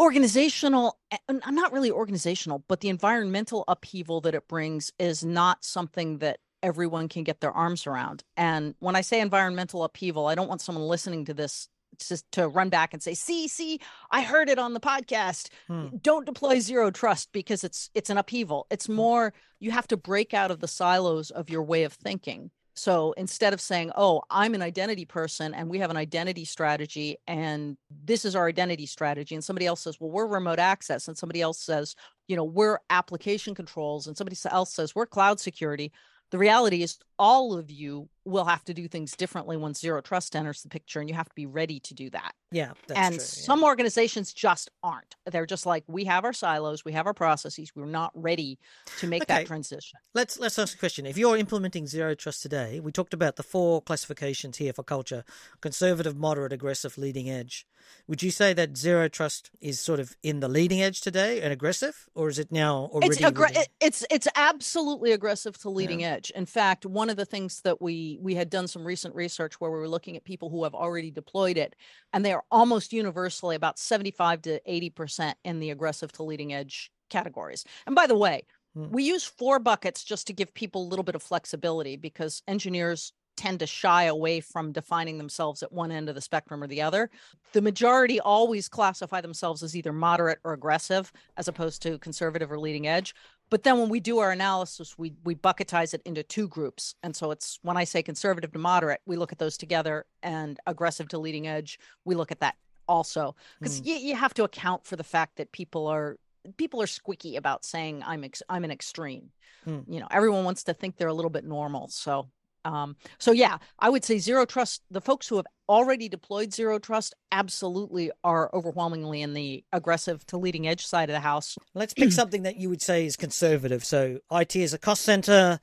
organizational 0.00 0.99
and 1.28 1.42
not 1.50 1.73
really 1.73 1.90
organizational 1.90 2.64
but 2.68 2.80
the 2.80 2.88
environmental 2.88 3.64
upheaval 3.68 4.20
that 4.20 4.35
it 4.35 4.49
brings 4.49 4.92
is 4.99 5.25
not 5.25 5.64
something 5.64 6.18
that 6.18 6.38
everyone 6.62 7.09
can 7.09 7.25
get 7.25 7.40
their 7.40 7.52
arms 7.52 7.87
around. 7.87 8.23
And 8.37 8.75
when 8.80 8.97
i 8.97 9.00
say 9.00 9.20
environmental 9.20 9.85
upheaval 9.85 10.26
i 10.26 10.35
don't 10.35 10.49
want 10.49 10.61
someone 10.61 10.85
listening 10.85 11.25
to 11.26 11.35
this 11.35 11.68
just 12.09 12.30
to 12.33 12.49
run 12.49 12.69
back 12.69 12.92
and 12.92 13.02
say 13.02 13.14
see 13.14 13.49
see 13.49 13.78
i 14.11 14.23
heard 14.23 14.49
it 14.49 14.59
on 14.59 14.75
the 14.75 14.80
podcast. 14.80 15.49
Hmm. 15.66 15.88
don't 16.02 16.26
deploy 16.26 16.61
zero 16.61 16.90
trust 16.90 17.33
because 17.33 17.64
it's 17.64 17.90
it's 17.95 18.11
an 18.11 18.19
upheaval. 18.19 18.66
It's 18.71 18.88
more 18.88 19.33
you 19.59 19.71
have 19.71 19.88
to 19.88 19.97
break 19.97 20.35
out 20.35 20.50
of 20.50 20.61
the 20.61 20.69
silos 20.69 21.30
of 21.30 21.50
your 21.50 21.62
way 21.62 21.85
of 21.85 21.92
thinking. 21.92 22.50
So 22.75 23.12
instead 23.12 23.52
of 23.52 23.61
saying 23.61 23.92
oh 23.97 24.23
i'm 24.30 24.54
an 24.54 24.62
identity 24.62 25.04
person 25.04 25.52
and 25.54 25.69
we 25.69 25.78
have 25.80 25.90
an 25.90 25.97
identity 25.97 26.45
strategy 26.45 27.19
and 27.26 27.76
this 28.04 28.25
is 28.25 28.35
our 28.35 28.49
identity 28.49 28.87
strategy 28.87 29.35
and 29.35 29.45
somebody 29.45 29.66
else 29.66 29.83
says 29.83 30.00
well 30.00 30.11
we're 30.11 30.26
remote 30.26 30.59
access 30.59 31.09
and 31.09 31.19
somebody 31.19 31.42
else 31.42 31.59
says 31.59 31.95
you 32.28 32.37
know 32.37 32.45
we're 32.45 32.78
application 32.88 33.54
controls 33.54 34.07
and 34.07 34.16
somebody 34.16 34.37
else 34.50 34.73
says 34.73 34.95
we're 34.95 35.07
cloud 35.07 35.40
security 35.40 35.92
the 36.30 36.38
reality 36.38 36.83
is 36.83 36.99
all 37.21 37.53
of 37.57 37.71
you 37.71 38.09
will 38.25 38.45
have 38.47 38.65
to 38.65 38.73
do 38.75 38.89
things 38.89 39.12
differently 39.17 39.57
when 39.57 39.75
zero 39.75 40.00
trust 40.00 40.35
enters 40.35 40.62
the 40.62 40.69
picture 40.69 41.00
and 41.00 41.09
you 41.09 41.15
have 41.15 41.29
to 41.29 41.35
be 41.35 41.47
ready 41.47 41.79
to 41.81 41.95
do 41.95 42.09
that 42.11 42.33
Yeah, 42.50 42.73
that's 42.87 42.99
and 43.00 43.15
true. 43.15 43.23
yeah. 43.23 43.47
some 43.50 43.62
organizations 43.65 44.33
just 44.33 44.71
aren't 44.83 45.15
they're 45.31 45.47
just 45.47 45.67
like 45.67 45.85
we 45.87 46.05
have 46.07 46.25
our 46.25 46.33
silos 46.33 46.85
we 46.85 46.93
have 46.93 47.07
our 47.07 47.15
processes 47.15 47.73
we're 47.75 47.87
not 47.87 48.11
ready 48.15 48.59
to 48.99 49.07
make 49.07 49.23
Okay. 49.23 49.35
that 49.41 49.47
transition 49.47 49.99
Let's 50.15 50.41
let's 50.41 50.59
ask 50.59 50.75
a 50.75 50.79
question. 50.79 51.07
If 51.07 51.17
you're 51.17 51.37
implementing 51.37 51.87
zero 51.87 52.17
trust 52.17 52.43
today, 52.43 52.81
we 52.81 52.91
talked 52.91 53.15
about 53.15 53.37
the 53.37 53.45
four 53.45 53.81
classifications 53.81 54.57
here 54.57 54.73
for 54.73 54.83
culture: 54.83 55.23
conservative, 55.61 56.17
moderate, 56.17 56.53
aggressive, 56.53 56.99
leading 56.99 57.31
edge. 57.31 57.65
Would 58.09 58.21
you 58.21 58.33
say 58.33 58.53
that 58.55 58.77
zero 58.77 59.07
trust 59.09 59.50
is 59.61 59.79
sort 59.79 60.00
of 60.00 60.17
in 60.25 60.41
the 60.41 60.49
leading 60.49 60.83
edge 60.83 61.00
today 61.00 61.41
and 61.43 61.53
aggressive, 61.53 62.09
or 62.17 62.29
is 62.29 62.41
it 62.41 62.50
now 62.50 62.89
already? 62.93 63.07
it's 63.07 63.21
it- 63.21 63.69
it's 63.81 64.05
it's 64.11 64.29
absolutely 64.35 65.12
aggressive 65.12 65.57
to 65.59 65.71
leading 65.71 66.03
edge 66.03 66.31
in 66.35 66.45
fact 66.47 66.85
one 67.11 67.19
of 67.19 67.29
the 67.29 67.37
things 67.37 67.61
that 67.62 67.83
we 67.83 68.19
we 68.23 68.37
had 68.37 68.49
done 68.49 68.69
some 68.69 68.87
recent 68.87 69.12
research 69.17 69.55
where 69.61 69.71
we 69.73 69.79
were 69.79 69.88
looking 69.88 70.17
at 70.17 70.23
people 70.23 70.49
who 70.49 70.62
have 70.62 70.76
already 70.76 71.11
deployed 71.11 71.59
it 71.59 71.75
and 72.12 72.25
they 72.25 72.33
are 72.33 72.45
almost 72.52 72.93
universally 72.93 73.57
about 73.57 73.81
75 73.81 74.43
to 74.43 74.61
80 74.64 74.90
percent 74.90 75.38
in 75.45 75.59
the 75.59 75.71
aggressive 75.71 76.12
to 76.12 76.23
leading 76.23 76.52
edge 76.52 76.93
categories. 77.09 77.64
And 77.87 77.97
by 77.97 78.07
the 78.07 78.17
way 78.17 78.45
Hmm. 78.76 78.93
we 78.93 79.02
use 79.02 79.25
four 79.25 79.59
buckets 79.59 80.05
just 80.05 80.29
to 80.29 80.33
give 80.33 80.55
people 80.55 80.83
a 80.85 80.90
little 80.90 81.02
bit 81.02 81.17
of 81.17 81.25
flexibility 81.25 81.97
because 81.97 82.40
engineers 82.47 83.12
tend 83.37 83.59
to 83.59 83.67
shy 83.67 84.05
away 84.05 84.38
from 84.38 84.71
defining 84.71 85.19
themselves 85.19 85.64
at 85.64 85.73
one 85.73 85.90
end 85.90 86.09
of 86.09 86.14
the 86.14 86.21
spectrum 86.21 86.62
or 86.62 86.69
the 86.69 86.83
other. 86.83 87.11
The 87.52 87.62
majority 87.62 88.21
always 88.21 88.69
classify 88.69 89.21
themselves 89.23 89.64
as 89.64 89.75
either 89.75 89.93
moderate 89.93 90.38
or 90.45 90.52
aggressive 90.52 91.11
as 91.37 91.49
opposed 91.49 91.83
to 91.83 91.99
conservative 91.99 92.52
or 92.52 92.61
leading 92.61 92.87
edge 92.87 93.12
but 93.50 93.62
then 93.64 93.78
when 93.78 93.88
we 93.88 94.00
do 94.00 94.19
our 94.19 94.30
analysis 94.30 94.97
we 94.97 95.12
we 95.25 95.35
bucketize 95.35 95.92
it 95.95 96.02
into 96.04 96.23
two 96.23 96.49
groups 96.49 96.95
and 97.02 97.14
so 97.14 97.30
it's 97.30 97.59
when 97.62 97.76
i 97.76 97.85
say 97.85 98.02
conservative 98.02 98.52
to 98.52 98.59
moderate 98.59 99.00
we 99.07 99.16
look 99.16 99.33
at 99.33 99.38
those 99.38 99.57
together 99.57 100.07
and 100.23 100.59
aggressive 100.66 101.09
to 101.09 101.19
leading 101.19 101.47
edge 101.47 101.78
we 102.04 102.14
look 102.14 102.33
at 102.33 102.40
that 102.40 102.54
also 102.88 103.37
because 103.59 103.80
Mm. 103.80 103.87
you, 103.87 103.95
you 103.97 104.16
have 104.16 104.35
to 104.35 104.45
account 104.45 104.85
for 104.87 104.97
the 104.97 105.04
fact 105.04 105.37
that 105.37 105.52
people 105.52 105.87
are 105.87 106.16
people 106.57 106.80
are 106.83 106.87
squeaky 106.87 107.37
about 107.37 107.64
saying 107.64 108.03
i'm 108.07 108.25
ex- 108.25 108.42
i'm 108.48 108.64
an 108.64 108.70
extreme 108.70 109.31
Mm. 109.66 109.85
you 109.87 110.01
know 110.01 110.07
everyone 110.11 110.44
wants 110.44 110.64
to 110.64 110.72
think 110.72 110.96
they're 110.96 111.09
a 111.09 111.14
little 111.14 111.31
bit 111.31 111.44
normal 111.44 111.88
so 111.88 112.31
um 112.64 112.96
so 113.18 113.33
yeah 113.33 113.59
i 113.79 113.88
would 113.88 114.05
say 114.05 114.18
zero 114.18 114.44
trust 114.44 114.83
the 114.90 115.01
folks 115.01 115.29
who 115.29 115.37
have 115.37 115.46
already 115.68 116.09
deployed 116.09 116.53
zero 116.53 116.79
trust 116.79 117.14
absolutely 117.33 118.11
are 118.25 118.51
overwhelmingly 118.53 119.23
in 119.23 119.35
the 119.35 119.64
aggressive 119.73 120.27
to 120.27 120.37
leading 120.37 120.66
edge 120.66 120.85
side 120.85 121.09
of 121.09 121.14
the 121.14 121.20
house 121.20 121.57
Let's 121.75 121.94
pick 121.94 122.12
something 122.12 122.42
that 122.42 122.57
you 122.57 122.68
would 122.68 122.83
say 122.83 123.07
is 123.07 123.16
conservative. 123.16 123.85
So 123.85 124.18
IT 124.31 124.57
is 124.57 124.75
a 124.75 124.79
cost 124.79 125.03
center. 125.03 125.61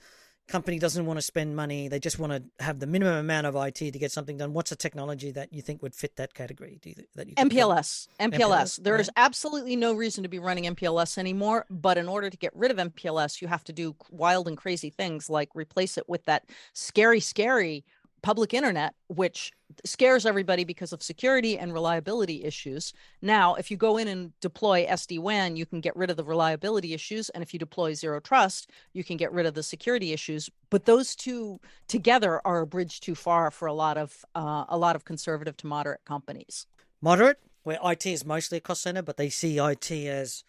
Company 0.48 0.80
doesn't 0.80 1.06
want 1.06 1.18
to 1.18 1.22
spend 1.22 1.56
money. 1.56 1.90
They 1.90 2.00
just 2.00 2.20
want 2.20 2.32
to 2.32 2.64
have 2.64 2.80
the 2.80 2.88
minimum 2.88 3.18
amount 3.18 3.48
of 3.48 3.56
IT 3.56 3.76
to 3.76 3.92
get 3.92 4.12
something 4.12 4.38
done. 4.38 4.54
What's 4.54 4.72
a 4.72 4.78
technology 4.78 5.32
that 5.32 5.52
you 5.52 5.62
think 5.62 5.82
would 5.84 5.94
fit 5.94 6.16
that 6.16 6.34
category? 6.34 6.80
Do 6.82 6.90
you 6.92 6.96
that 7.16 7.28
you? 7.28 7.36
MPLS, 7.36 8.08
MPLS. 8.20 8.32
MPLS, 8.32 8.84
There 8.84 8.98
is 8.98 9.12
absolutely 9.18 9.76
no 9.76 9.94
reason 9.94 10.24
to 10.24 10.30
be 10.30 10.40
running 10.40 10.64
MPLS 10.64 11.18
anymore. 11.18 11.66
But 11.70 11.98
in 11.98 12.08
order 12.08 12.30
to 12.30 12.38
get 12.38 12.56
rid 12.56 12.72
of 12.72 12.78
MPLS, 12.78 13.42
you 13.42 13.50
have 13.50 13.64
to 13.66 13.74
do 13.74 13.96
wild 14.10 14.48
and 14.48 14.56
crazy 14.56 14.90
things 14.90 15.30
like 15.30 15.50
replace 15.54 15.98
it 15.98 16.08
with 16.08 16.24
that 16.26 16.46
scary, 16.74 17.20
scary 17.20 17.84
public 18.22 18.54
internet, 18.54 18.94
which 19.08 19.52
scares 19.86 20.26
everybody 20.26 20.64
because 20.64 20.94
of 20.94 21.04
security 21.04 21.58
and 21.58 21.74
reliability 21.74 22.44
issues. 22.44 22.94
Now, 23.22 23.56
if 23.56 23.70
you 23.70 23.78
go 23.78 23.98
in 23.98 24.08
and 24.08 24.32
deploy 24.40 24.86
SD 24.86 25.20
WAN, 25.20 25.56
you 25.56 25.66
can 25.66 25.82
get 25.82 25.96
rid 25.96 26.10
of 26.10 26.18
the 26.18 26.24
reliability 26.24 26.94
issues. 26.94 27.30
And 27.30 27.44
if 27.44 27.54
you 27.54 27.60
deploy 27.60 27.94
zero 27.94 28.20
trust, 28.20 28.72
you 28.94 29.04
can 29.04 29.18
get 29.18 29.32
rid 29.32 29.46
of 29.46 29.54
the 29.54 29.64
security 29.64 30.14
issues. 30.14 30.50
But 30.70 30.86
those 30.86 31.16
two 31.16 31.60
together 31.88 32.42
are 32.46 32.62
a 32.62 32.68
bridge 32.68 33.00
too 33.00 33.16
far 33.16 33.52
for 33.52 33.68
a 33.68 33.74
lot 33.74 33.98
of 33.98 34.26
uh, 34.36 34.66
a 34.70 34.78
lot 34.78 34.96
of 34.96 35.06
conservative 35.06 35.58
to 35.58 35.68
moderate 35.68 36.04
companies. 36.06 36.68
Moderate, 37.02 37.40
where 37.64 37.80
IT 37.84 38.06
is 38.06 38.26
mostly 38.26 38.58
a 38.58 38.62
cost 38.62 38.82
center, 38.82 39.02
but 39.02 39.18
they 39.18 39.30
see 39.30 39.60
IT 39.60 39.92
as, 39.92 40.44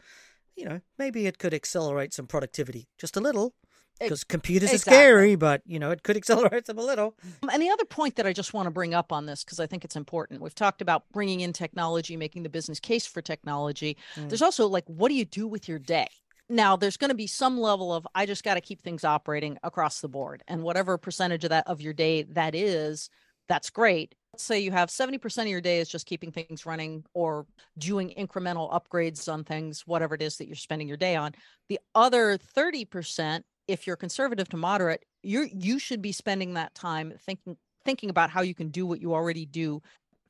you 0.57 0.65
know, 0.65 0.81
maybe 0.99 1.27
it 1.27 1.39
could 1.39 1.53
accelerate 1.53 2.15
some 2.15 2.27
productivity 2.27 2.89
just 2.97 3.17
a 3.17 3.21
little. 3.21 3.55
Because 4.01 4.23
computers 4.23 4.73
exactly. 4.73 4.97
are 4.97 5.01
scary, 5.01 5.37
but 5.37 5.63
you 5.67 5.79
know 5.79 5.91
it 5.91 6.03
could 6.03 6.17
accelerate 6.23 6.67
them 6.67 6.79
a 6.79 6.85
little. 6.85 7.17
Um, 7.43 7.51
And 7.53 7.63
the 7.63 7.71
other 7.71 7.85
point 7.85 8.17
that 8.17 8.27
I 8.27 8.33
just 8.33 8.55
want 8.55 8.67
to 8.67 8.71
bring 8.71 8.95
up 8.95 9.13
on 9.13 9.27
this, 9.27 9.45
because 9.45 9.61
I 9.61 9.67
think 9.67 9.85
it's 9.85 9.97
important, 9.97 10.41
we've 10.41 10.55
talked 10.55 10.83
about 10.83 11.05
bringing 11.13 11.41
in 11.41 11.53
technology, 11.53 12.17
making 12.17 12.45
the 12.45 12.49
business 12.49 12.81
case 12.81 13.07
for 13.07 13.23
technology. 13.23 13.97
Mm. 14.15 14.29
There's 14.29 14.43
also 14.43 14.67
like, 14.69 14.85
what 14.87 15.09
do 15.09 15.15
you 15.15 15.25
do 15.25 15.49
with 15.49 15.69
your 15.69 15.79
day? 15.79 16.09
Now, 16.49 16.77
there's 16.77 16.97
going 16.97 17.11
to 17.11 17.15
be 17.15 17.27
some 17.27 17.59
level 17.61 17.93
of, 17.93 18.07
I 18.15 18.25
just 18.25 18.43
got 18.43 18.55
to 18.55 18.61
keep 18.61 18.81
things 18.81 19.05
operating 19.05 19.59
across 19.63 20.01
the 20.01 20.09
board. 20.09 20.43
And 20.49 20.63
whatever 20.63 20.97
percentage 20.97 21.45
of 21.45 21.51
that 21.51 21.67
of 21.67 21.83
your 21.83 21.93
day 21.93 22.23
that 22.23 22.55
is, 22.55 23.11
that's 23.49 23.69
great. 23.69 24.15
Let's 24.33 24.45
say 24.45 24.61
you 24.61 24.73
have 24.73 24.89
70% 24.89 25.43
of 25.43 25.49
your 25.49 25.61
day 25.61 25.81
is 25.81 25.89
just 25.89 26.07
keeping 26.07 26.33
things 26.33 26.65
running 26.65 27.05
or 27.13 27.47
doing 27.77 28.15
incremental 28.19 28.71
upgrades 28.73 29.31
on 29.31 29.45
things, 29.45 29.83
whatever 29.87 30.15
it 30.15 30.23
is 30.23 30.37
that 30.37 30.47
you're 30.47 30.57
spending 30.57 30.89
your 30.89 30.97
day 30.97 31.17
on. 31.17 31.33
The 31.69 31.81
other 31.95 32.39
30%, 32.39 33.43
if 33.69 33.87
you're 33.87 33.97
conservative 33.97 34.49
to 34.49 34.57
moderate, 34.57 35.05
you're 35.23 35.45
you 35.45 35.79
should 35.79 36.03
be 36.03 36.13
spending 36.13 36.55
that 36.55 36.75
time 36.75 37.13
thinking 37.21 37.57
thinking 37.85 38.11
about 38.11 38.31
how 38.31 38.43
you 38.43 38.55
can 38.55 38.69
do 38.69 38.87
what 38.87 39.01
you 39.01 39.15
already 39.15 39.47
do 39.47 39.81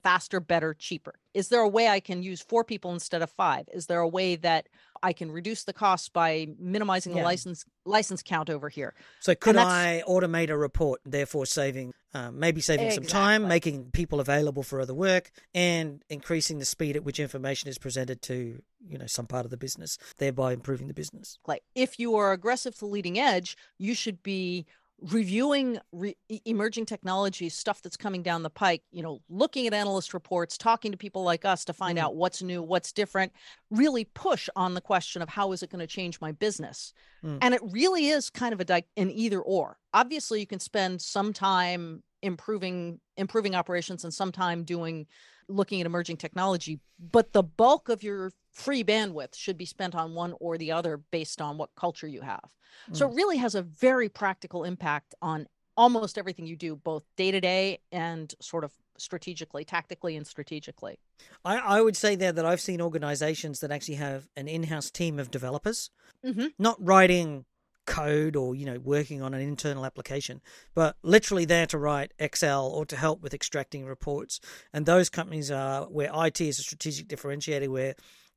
faster, 0.02 0.40
better, 0.40 0.74
cheaper. 0.74 1.14
Is 1.34 1.48
there 1.48 1.60
a 1.60 1.68
way 1.68 1.88
I 1.88 2.00
can 2.00 2.22
use 2.22 2.40
four 2.40 2.64
people 2.64 2.92
instead 2.92 3.22
of 3.22 3.30
five? 3.30 3.68
Is 3.72 3.86
there 3.86 4.00
a 4.00 4.08
way 4.08 4.36
that 4.36 4.68
I 5.02 5.12
can 5.12 5.30
reduce 5.30 5.64
the 5.64 5.72
costs 5.72 6.08
by 6.08 6.48
minimizing 6.58 7.14
the 7.14 7.22
license 7.22 7.64
license 7.84 8.22
count 8.22 8.50
over 8.50 8.68
here? 8.68 8.94
So 9.20 9.34
could 9.34 9.56
I 9.56 10.02
automate 10.06 10.50
a 10.50 10.56
report, 10.56 11.00
therefore 11.04 11.46
saving, 11.46 11.94
uh, 12.14 12.30
maybe 12.30 12.60
saving 12.60 12.90
some 12.90 13.04
time, 13.04 13.48
making 13.48 13.90
people 13.92 14.20
available 14.20 14.62
for 14.62 14.80
other 14.80 14.94
work, 14.94 15.30
and 15.54 16.02
increasing 16.08 16.58
the 16.58 16.64
speed 16.64 16.96
at 16.96 17.04
which 17.04 17.18
information 17.18 17.68
is 17.68 17.78
presented 17.78 18.22
to 18.22 18.62
you 18.86 18.98
know 18.98 19.06
some 19.06 19.26
part 19.26 19.44
of 19.44 19.50
the 19.50 19.56
business, 19.56 19.98
thereby 20.18 20.52
improving 20.52 20.88
the 20.88 20.94
business. 20.94 21.38
like 21.46 21.62
if 21.74 21.98
you 21.98 22.14
are 22.16 22.32
aggressive 22.32 22.76
to 22.78 22.86
leading 22.86 23.18
edge 23.18 23.56
you 23.78 23.94
should 23.94 24.22
be 24.22 24.66
reviewing 25.00 25.78
re- 25.92 26.16
emerging 26.44 26.84
technologies 26.84 27.54
stuff 27.54 27.80
that's 27.82 27.96
coming 27.96 28.22
down 28.22 28.42
the 28.42 28.50
pike 28.50 28.82
you 28.90 29.00
know 29.02 29.20
looking 29.28 29.66
at 29.66 29.72
analyst 29.72 30.12
reports 30.12 30.58
talking 30.58 30.90
to 30.90 30.98
people 30.98 31.22
like 31.22 31.44
us 31.44 31.64
to 31.64 31.72
find 31.72 31.98
Mm. 31.98 32.02
out 32.02 32.16
what's 32.16 32.42
new 32.42 32.60
what's 32.62 32.92
different 32.92 33.32
really 33.70 34.04
push 34.04 34.48
on 34.56 34.74
the 34.74 34.80
question 34.80 35.22
of 35.22 35.28
how 35.28 35.52
is 35.52 35.62
it 35.62 35.70
going 35.70 35.78
to 35.80 35.86
change 35.86 36.20
my 36.20 36.32
business 36.32 36.92
Mm. 37.24 37.38
and 37.42 37.54
it 37.54 37.60
really 37.64 38.08
is 38.08 38.28
kind 38.30 38.52
of 38.52 38.60
a 38.60 38.64
di- 38.64 38.84
an 38.96 39.10
either 39.10 39.40
or 39.40 39.76
obviously 39.94 40.40
you 40.40 40.46
can 40.46 40.60
spend 40.60 41.00
some 41.00 41.32
time 41.32 42.02
improving 42.22 43.00
improving 43.16 43.54
operations 43.54 44.04
and 44.04 44.12
sometime 44.12 44.64
doing 44.64 45.06
looking 45.48 45.80
at 45.80 45.86
emerging 45.86 46.16
technology 46.16 46.80
but 46.98 47.32
the 47.32 47.42
bulk 47.42 47.88
of 47.88 48.02
your 48.02 48.32
free 48.52 48.82
bandwidth 48.82 49.34
should 49.34 49.56
be 49.56 49.64
spent 49.64 49.94
on 49.94 50.14
one 50.14 50.34
or 50.40 50.58
the 50.58 50.72
other 50.72 51.00
based 51.10 51.40
on 51.40 51.56
what 51.56 51.70
culture 51.76 52.08
you 52.08 52.20
have 52.20 52.44
mm. 52.90 52.96
so 52.96 53.08
it 53.08 53.14
really 53.14 53.36
has 53.36 53.54
a 53.54 53.62
very 53.62 54.08
practical 54.08 54.64
impact 54.64 55.14
on 55.22 55.46
almost 55.76 56.18
everything 56.18 56.46
you 56.46 56.56
do 56.56 56.74
both 56.74 57.04
day 57.16 57.30
to 57.30 57.40
day 57.40 57.78
and 57.92 58.34
sort 58.40 58.64
of 58.64 58.72
strategically 58.98 59.64
tactically 59.64 60.16
and 60.16 60.26
strategically 60.26 60.98
I, 61.44 61.58
I 61.58 61.80
would 61.80 61.96
say 61.96 62.16
there 62.16 62.32
that 62.32 62.44
i've 62.44 62.60
seen 62.60 62.80
organizations 62.80 63.60
that 63.60 63.70
actually 63.70 63.94
have 63.94 64.28
an 64.36 64.48
in-house 64.48 64.90
team 64.90 65.20
of 65.20 65.30
developers 65.30 65.90
mm-hmm. 66.24 66.46
not 66.58 66.76
writing 66.84 67.44
code 67.88 68.36
or 68.36 68.54
you 68.54 68.66
know 68.66 68.78
working 68.78 69.22
on 69.22 69.32
an 69.32 69.40
internal 69.40 69.86
application 69.86 70.42
but 70.74 70.94
literally 71.02 71.46
there 71.46 71.66
to 71.66 71.78
write 71.78 72.12
excel 72.18 72.66
or 72.66 72.84
to 72.84 72.96
help 72.96 73.22
with 73.22 73.32
extracting 73.32 73.86
reports. 73.86 74.40
And 74.72 74.84
those 74.84 75.08
companies 75.08 75.50
are 75.50 75.84
where 75.86 76.10
it 76.26 76.40
is 76.40 76.58
a 76.58 76.62
strategic 76.62 77.08
differentiator 77.08 77.68
where 77.68 77.94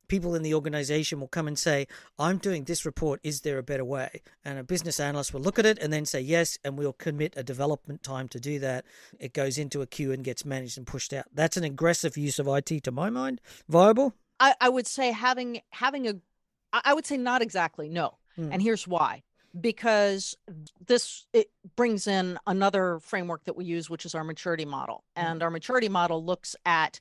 people 0.08 0.34
in 0.34 0.42
the 0.42 0.54
organization 0.54 1.20
will 1.20 1.28
come 1.28 1.46
and 1.46 1.58
say 1.58 1.86
i'm 2.18 2.38
doing 2.38 2.64
this 2.64 2.86
report. 2.86 3.20
Is 3.22 3.42
there 3.42 3.58
a 3.58 3.62
better 3.62 3.84
way? 3.84 4.22
And 4.42 4.58
a 4.58 4.64
business 4.64 4.98
analyst 4.98 5.34
will 5.34 5.42
look 5.42 5.58
at 5.58 5.66
it 5.66 5.78
and 5.78 5.92
then 5.92 6.06
say 6.06 6.20
yes 6.20 6.58
and 6.64 6.78
we'll 6.78 6.94
commit 6.94 7.34
a 7.36 7.42
development 7.42 8.02
time 8.02 8.28
to 8.28 8.40
do 8.40 8.58
that. 8.60 8.86
It 9.20 9.34
goes 9.34 9.58
into 9.58 9.82
a 9.82 9.86
queue 9.86 10.12
and 10.12 10.24
gets 10.24 10.46
managed 10.46 10.78
and 10.78 10.86
pushed 10.86 11.12
out. 11.12 11.26
That's 11.32 11.58
an 11.58 11.64
aggressive 11.64 12.16
use 12.16 12.38
of 12.38 12.48
it 12.48 12.84
to 12.84 12.90
my 12.90 13.10
mind. 13.10 13.42
Viable? 13.68 14.14
I, 14.40 14.54
I 14.60 14.68
would 14.70 14.86
say 14.86 15.12
having 15.12 15.60
having 15.70 16.08
a 16.08 16.14
i 16.72 16.94
would 16.94 17.04
say 17.04 17.18
not 17.18 17.42
exactly 17.42 17.90
no. 17.90 18.16
Hmm. 18.36 18.50
and 18.50 18.62
here's 18.62 18.88
why 18.88 19.22
because 19.60 20.36
this 20.86 21.26
it 21.32 21.50
brings 21.76 22.06
in 22.06 22.38
another 22.46 22.98
framework 23.00 23.44
that 23.44 23.56
we 23.56 23.64
use 23.64 23.90
which 23.90 24.06
is 24.06 24.14
our 24.14 24.24
maturity 24.24 24.64
model 24.64 25.04
mm. 25.16 25.22
and 25.22 25.42
our 25.42 25.50
maturity 25.50 25.88
model 25.88 26.24
looks 26.24 26.56
at 26.64 27.00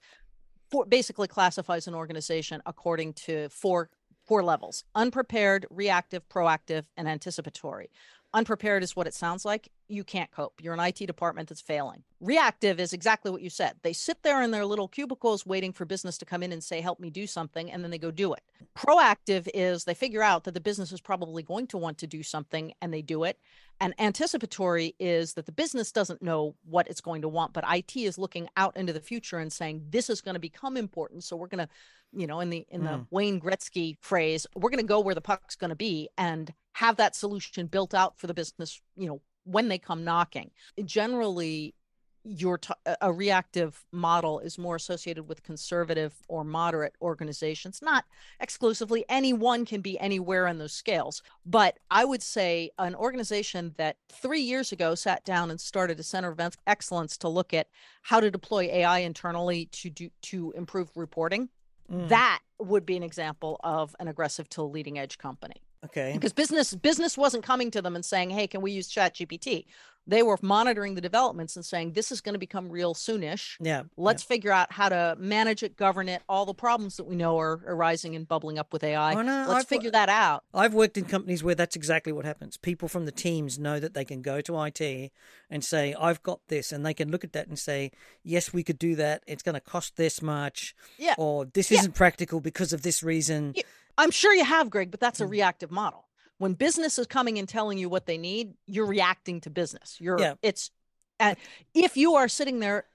for, 0.69 0.85
basically 0.85 1.27
classifies 1.27 1.87
an 1.87 1.93
organization 1.93 2.61
according 2.65 3.13
to 3.13 3.47
four 3.49 3.89
four 4.25 4.43
levels 4.43 4.83
unprepared 4.95 5.65
reactive 5.69 6.27
proactive 6.27 6.85
and 6.97 7.07
anticipatory 7.07 7.89
unprepared 8.33 8.83
is 8.83 8.95
what 8.95 9.07
it 9.07 9.13
sounds 9.13 9.45
like 9.45 9.69
you 9.91 10.03
can't 10.03 10.31
cope. 10.31 10.61
You're 10.61 10.73
an 10.73 10.79
it 10.79 11.05
department 11.05 11.49
that's 11.49 11.61
failing. 11.61 12.03
Reactive 12.21 12.79
is 12.79 12.93
exactly 12.93 13.29
what 13.29 13.41
you 13.41 13.49
said. 13.49 13.75
They 13.81 13.93
sit 13.93 14.23
there 14.23 14.41
in 14.41 14.51
their 14.51 14.65
little 14.65 14.87
cubicles 14.87 15.45
waiting 15.45 15.73
for 15.73 15.85
business 15.85 16.17
to 16.19 16.25
come 16.25 16.43
in 16.43 16.51
and 16.51 16.63
say 16.63 16.81
help 16.81 16.99
me 16.99 17.09
do 17.09 17.27
something 17.27 17.71
and 17.71 17.83
then 17.83 17.91
they 17.91 17.97
go 17.97 18.11
do 18.11 18.33
it. 18.33 18.41
Proactive 18.75 19.49
is 19.53 19.83
they 19.83 19.93
figure 19.93 20.23
out 20.23 20.45
that 20.45 20.53
the 20.53 20.61
business 20.61 20.91
is 20.91 21.01
probably 21.01 21.43
going 21.43 21.67
to 21.67 21.77
want 21.77 21.97
to 21.97 22.07
do 22.07 22.23
something 22.23 22.73
and 22.81 22.93
they 22.93 23.01
do 23.01 23.23
it. 23.25 23.37
And 23.79 23.93
anticipatory 23.99 24.95
is 24.99 25.33
that 25.33 25.45
the 25.45 25.51
business 25.51 25.91
doesn't 25.91 26.21
know 26.21 26.55
what 26.63 26.87
it's 26.87 27.01
going 27.01 27.23
to 27.23 27.29
want 27.29 27.53
but 27.53 27.65
it 27.67 28.05
is 28.05 28.17
looking 28.17 28.47
out 28.55 28.77
into 28.77 28.93
the 28.93 28.99
future 29.01 29.39
and 29.39 29.51
saying 29.51 29.85
this 29.89 30.09
is 30.09 30.21
going 30.21 30.35
to 30.35 30.39
become 30.39 30.77
important. 30.77 31.23
So 31.23 31.35
we're 31.35 31.47
going 31.47 31.67
to 31.67 31.69
you 32.13 32.27
know 32.27 32.39
in 32.39 32.49
the 32.49 32.65
in 32.69 32.83
the 32.83 32.91
mm. 32.91 33.07
wayne 33.09 33.39
gretzky 33.39 33.95
phrase 34.01 34.45
we're 34.53 34.69
going 34.69 34.83
to 34.83 34.85
go 34.85 34.99
where 34.99 35.15
the 35.15 35.21
puck's 35.21 35.55
going 35.55 35.69
to 35.69 35.75
be. 35.75 36.09
And 36.17 36.53
have 36.73 36.97
that 36.97 37.15
solution 37.15 37.67
built 37.67 37.93
out 37.93 38.17
for 38.17 38.27
the 38.27 38.33
business 38.33 38.81
you 38.95 39.07
know 39.07 39.21
when 39.43 39.67
they 39.67 39.77
come 39.77 40.03
knocking. 40.03 40.51
Generally 40.85 41.75
your 42.23 42.59
t- 42.59 42.73
a 43.01 43.11
reactive 43.11 43.83
model 43.91 44.39
is 44.39 44.59
more 44.59 44.75
associated 44.75 45.27
with 45.27 45.41
conservative 45.41 46.13
or 46.27 46.43
moderate 46.43 46.93
organizations 47.01 47.79
not 47.81 48.05
exclusively. 48.39 49.03
Anyone 49.09 49.65
can 49.65 49.81
be 49.81 49.99
anywhere 49.99 50.47
on 50.47 50.59
those 50.59 50.73
scales. 50.73 51.23
But 51.45 51.79
i 51.89 52.05
would 52.05 52.21
say 52.21 52.69
an 52.77 52.93
organization 52.95 53.73
that 53.77 53.97
3 54.11 54.39
years 54.39 54.71
ago 54.71 54.93
sat 54.93 55.25
down 55.25 55.49
and 55.49 55.59
started 55.59 55.99
a 55.99 56.03
center 56.03 56.29
of 56.29 56.39
excellence 56.67 57.17
to 57.17 57.27
look 57.27 57.53
at 57.53 57.67
how 58.03 58.19
to 58.19 58.29
deploy 58.29 58.69
ai 58.71 58.99
internally 58.99 59.65
to 59.71 59.89
do 59.89 60.09
to 60.21 60.51
improve 60.55 60.89
reporting 60.95 61.49
mm. 61.91 62.07
that 62.09 62.39
would 62.59 62.85
be 62.85 62.95
an 62.95 63.03
example 63.03 63.59
of 63.63 63.95
an 63.99 64.07
aggressive 64.07 64.47
to 64.49 64.61
leading 64.61 64.99
edge 64.99 65.17
company 65.17 65.61
Okay. 65.85 66.13
Because 66.13 66.33
business 66.33 66.73
business 66.75 67.17
wasn't 67.17 67.43
coming 67.43 67.71
to 67.71 67.81
them 67.81 67.95
and 67.95 68.05
saying, 68.05 68.29
"Hey, 68.29 68.47
can 68.47 68.61
we 68.61 68.71
use 68.71 68.87
Chat 68.87 69.15
GPT?" 69.15 69.65
They 70.07 70.23
were 70.23 70.37
monitoring 70.41 70.95
the 70.95 71.01
developments 71.01 71.55
and 71.55 71.63
saying, 71.63 71.93
"This 71.93 72.11
is 72.11 72.21
going 72.21 72.33
to 72.33 72.39
become 72.39 72.69
real 72.69 72.95
soonish. 72.95 73.55
Yeah. 73.59 73.83
Let's 73.97 74.23
yeah. 74.23 74.27
figure 74.27 74.51
out 74.51 74.71
how 74.71 74.89
to 74.89 75.15
manage 75.19 75.61
it, 75.61 75.77
govern 75.77 76.09
it, 76.09 76.23
all 76.27 76.45
the 76.45 76.55
problems 76.55 76.97
that 76.97 77.05
we 77.05 77.15
know 77.15 77.39
are 77.39 77.61
arising 77.65 78.15
and 78.15 78.27
bubbling 78.27 78.57
up 78.57 78.73
with 78.73 78.83
AI. 78.83 79.13
Oh, 79.13 79.21
no, 79.21 79.45
Let's 79.47 79.61
I've, 79.61 79.67
figure 79.67 79.91
that 79.91 80.09
out." 80.09 80.43
I've 80.53 80.73
worked 80.73 80.97
in 80.97 81.05
companies 81.05 81.43
where 81.43 81.55
that's 81.55 81.75
exactly 81.75 82.11
what 82.11 82.25
happens. 82.25 82.57
People 82.57 82.87
from 82.87 83.05
the 83.05 83.11
teams 83.11 83.57
know 83.57 83.79
that 83.79 83.93
they 83.93 84.05
can 84.05 84.21
go 84.21 84.41
to 84.41 84.63
IT 84.63 85.11
and 85.49 85.63
say, 85.63 85.95
"I've 85.99 86.21
got 86.23 86.41
this," 86.47 86.71
and 86.71 86.85
they 86.85 86.93
can 86.93 87.09
look 87.09 87.23
at 87.23 87.33
that 87.33 87.47
and 87.47 87.57
say, 87.57 87.91
"Yes, 88.23 88.53
we 88.53 88.63
could 88.63 88.79
do 88.79 88.95
that. 88.95 89.23
It's 89.27 89.43
going 89.43 89.55
to 89.55 89.61
cost 89.61 89.97
this 89.97 90.21
much." 90.21 90.75
Yeah. 90.97 91.15
Or 91.17 91.45
this 91.45 91.71
isn't 91.71 91.93
practical 91.93 92.39
because 92.39 92.73
of 92.73 92.81
this 92.81 93.01
reason. 93.01 93.53
Yeah. 93.55 93.63
I'm 94.01 94.11
sure 94.11 94.33
you 94.33 94.43
have, 94.43 94.69
Greg, 94.69 94.89
but 94.89 94.99
that's 94.99 95.21
a 95.21 95.25
mm. 95.25 95.29
reactive 95.29 95.69
model. 95.69 96.07
When 96.39 96.53
business 96.53 96.97
is 96.97 97.05
coming 97.05 97.37
and 97.37 97.47
telling 97.47 97.77
you 97.77 97.87
what 97.87 98.07
they 98.07 98.17
need, 98.17 98.55
you're 98.65 98.87
reacting 98.87 99.41
to 99.41 99.51
business. 99.51 99.97
You're 99.99 100.19
yeah. 100.19 100.33
it's 100.41 100.71
and 101.19 101.37
if 101.75 101.95
you 101.95 102.15
are 102.15 102.27
sitting 102.27 102.59
there 102.59 102.85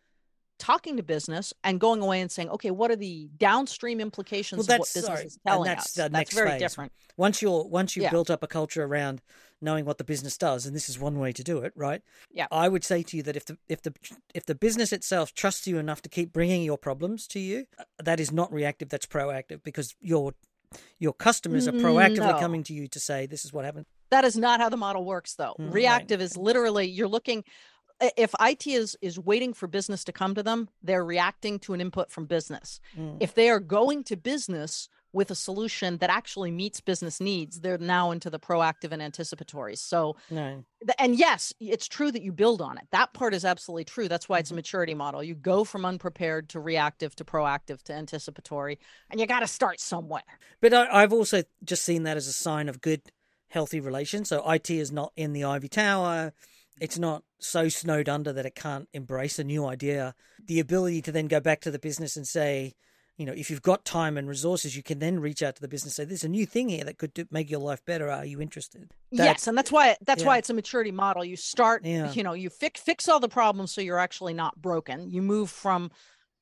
talking 0.58 0.96
to 0.96 1.02
business 1.02 1.52
and 1.62 1.78
going 1.78 2.02
away 2.02 2.20
and 2.20 2.30
saying, 2.30 2.48
okay, 2.50 2.72
what 2.72 2.90
are 2.90 2.96
the 2.96 3.28
downstream 3.36 4.00
implications 4.00 4.66
well, 4.66 4.76
of 4.76 4.80
what 4.80 4.88
business 4.88 5.04
sorry. 5.04 5.26
is 5.26 5.38
telling 5.46 5.68
and 5.68 5.78
that's 5.78 5.86
us? 5.86 5.92
The 5.92 6.02
that's 6.02 6.12
next 6.12 6.34
very 6.34 6.50
phase. 6.50 6.60
different. 6.60 6.92
Once 7.16 7.40
you're 7.40 7.64
once 7.64 7.94
you've 7.94 8.04
yeah. 8.04 8.10
built 8.10 8.30
up 8.30 8.42
a 8.42 8.48
culture 8.48 8.82
around 8.82 9.22
knowing 9.62 9.84
what 9.84 9.98
the 9.98 10.04
business 10.04 10.36
does, 10.36 10.66
and 10.66 10.74
this 10.74 10.88
is 10.88 10.98
one 10.98 11.18
way 11.18 11.32
to 11.32 11.44
do 11.44 11.58
it, 11.58 11.72
right? 11.76 12.02
Yeah. 12.32 12.46
I 12.50 12.68
would 12.68 12.84
say 12.84 13.02
to 13.04 13.16
you 13.16 13.22
that 13.22 13.36
if 13.36 13.44
the 13.44 13.58
if 13.68 13.80
the 13.82 13.94
if 14.34 14.44
the 14.44 14.54
business 14.54 14.92
itself 14.92 15.32
trusts 15.34 15.66
you 15.66 15.78
enough 15.78 16.02
to 16.02 16.08
keep 16.08 16.32
bringing 16.32 16.62
your 16.62 16.78
problems 16.78 17.26
to 17.28 17.38
you, 17.38 17.66
uh, 17.78 17.84
that 18.02 18.18
is 18.18 18.32
not 18.32 18.52
reactive. 18.52 18.88
That's 18.88 19.06
proactive 19.06 19.62
because 19.62 19.94
you're 20.00 20.34
your 20.98 21.12
customers 21.12 21.68
are 21.68 21.72
proactively 21.72 22.32
no. 22.32 22.38
coming 22.38 22.62
to 22.62 22.72
you 22.72 22.88
to 22.88 23.00
say 23.00 23.26
this 23.26 23.44
is 23.44 23.52
what 23.52 23.64
happened 23.64 23.86
that 24.10 24.24
is 24.24 24.36
not 24.36 24.60
how 24.60 24.68
the 24.68 24.76
model 24.76 25.04
works 25.04 25.34
though 25.34 25.54
mm, 25.58 25.72
reactive 25.72 26.20
right. 26.20 26.24
is 26.24 26.36
literally 26.36 26.86
you're 26.86 27.08
looking 27.08 27.44
if 28.00 28.34
IT 28.40 28.66
is 28.66 28.96
is 29.00 29.18
waiting 29.18 29.54
for 29.54 29.66
business 29.66 30.04
to 30.04 30.12
come 30.12 30.34
to 30.34 30.42
them, 30.42 30.68
they're 30.82 31.04
reacting 31.04 31.58
to 31.60 31.72
an 31.72 31.80
input 31.80 32.10
from 32.10 32.26
business. 32.26 32.80
Mm. 32.96 33.16
If 33.20 33.34
they 33.34 33.48
are 33.48 33.60
going 33.60 34.04
to 34.04 34.16
business 34.16 34.88
with 35.16 35.30
a 35.30 35.34
solution 35.34 35.96
that 35.98 36.10
actually 36.10 36.50
meets 36.50 36.80
business 36.80 37.20
needs, 37.20 37.60
they're 37.60 37.78
now 37.78 38.10
into 38.10 38.28
the 38.28 38.38
proactive 38.38 38.92
and 38.92 39.02
anticipatory. 39.02 39.74
So, 39.74 40.16
no. 40.30 40.62
and 40.98 41.18
yes, 41.18 41.54
it's 41.58 41.88
true 41.88 42.12
that 42.12 42.22
you 42.22 42.32
build 42.32 42.60
on 42.60 42.76
it. 42.76 42.84
That 42.92 43.14
part 43.14 43.32
is 43.32 43.44
absolutely 43.44 43.84
true. 43.84 44.08
That's 44.08 44.28
why 44.28 44.38
it's 44.38 44.50
a 44.50 44.52
mm-hmm. 44.52 44.58
maturity 44.58 44.94
model. 44.94 45.22
You 45.22 45.34
go 45.34 45.64
from 45.64 45.86
unprepared 45.86 46.50
to 46.50 46.60
reactive 46.60 47.16
to 47.16 47.24
proactive 47.24 47.82
to 47.84 47.94
anticipatory, 47.94 48.78
and 49.10 49.18
you 49.18 49.26
got 49.26 49.40
to 49.40 49.46
start 49.46 49.80
somewhere. 49.80 50.22
But 50.60 50.74
I, 50.74 50.86
I've 51.02 51.14
also 51.14 51.42
just 51.64 51.82
seen 51.82 52.02
that 52.02 52.18
as 52.18 52.28
a 52.28 52.32
sign 52.32 52.68
of 52.68 52.82
good, 52.82 53.00
healthy 53.48 53.80
relations. 53.80 54.28
So 54.28 54.48
IT 54.50 54.70
is 54.70 54.92
not 54.92 55.12
in 55.16 55.32
the 55.32 55.44
Ivy 55.44 55.68
Tower 55.68 56.34
it's 56.78 56.98
not 56.98 57.22
so 57.38 57.68
snowed 57.70 58.06
under 58.06 58.32
that 58.32 58.44
it 58.44 58.54
can't 58.54 58.86
embrace 58.92 59.38
a 59.38 59.44
new 59.44 59.64
idea. 59.64 60.14
The 60.44 60.60
ability 60.60 61.00
to 61.02 61.12
then 61.12 61.26
go 61.26 61.40
back 61.40 61.62
to 61.62 61.70
the 61.70 61.78
business 61.78 62.16
and 62.16 62.28
say, 62.28 62.74
you 63.16 63.24
know, 63.24 63.32
if 63.32 63.50
you've 63.50 63.62
got 63.62 63.84
time 63.84 64.18
and 64.18 64.28
resources, 64.28 64.76
you 64.76 64.82
can 64.82 64.98
then 64.98 65.20
reach 65.20 65.42
out 65.42 65.56
to 65.56 65.62
the 65.62 65.68
business 65.68 65.98
and 65.98 66.06
say, 66.06 66.08
"There's 66.08 66.24
a 66.24 66.28
new 66.28 66.44
thing 66.44 66.68
here 66.68 66.84
that 66.84 66.98
could 66.98 67.14
do, 67.14 67.26
make 67.30 67.50
your 67.50 67.60
life 67.60 67.84
better. 67.84 68.10
Are 68.10 68.26
you 68.26 68.40
interested?" 68.40 68.90
yes, 69.10 69.46
and 69.46 69.56
that's 69.56 69.72
why 69.72 69.96
that's 70.02 70.22
yeah. 70.22 70.26
why 70.26 70.38
it's 70.38 70.50
a 70.50 70.54
maturity 70.54 70.92
model. 70.92 71.24
You 71.24 71.36
start, 71.36 71.84
yeah. 71.84 72.12
you 72.12 72.22
know, 72.22 72.34
you 72.34 72.50
fix 72.50 72.80
fix 72.80 73.08
all 73.08 73.20
the 73.20 73.28
problems 73.28 73.72
so 73.72 73.80
you're 73.80 73.98
actually 73.98 74.34
not 74.34 74.60
broken. 74.60 75.10
You 75.10 75.22
move 75.22 75.50
from 75.50 75.90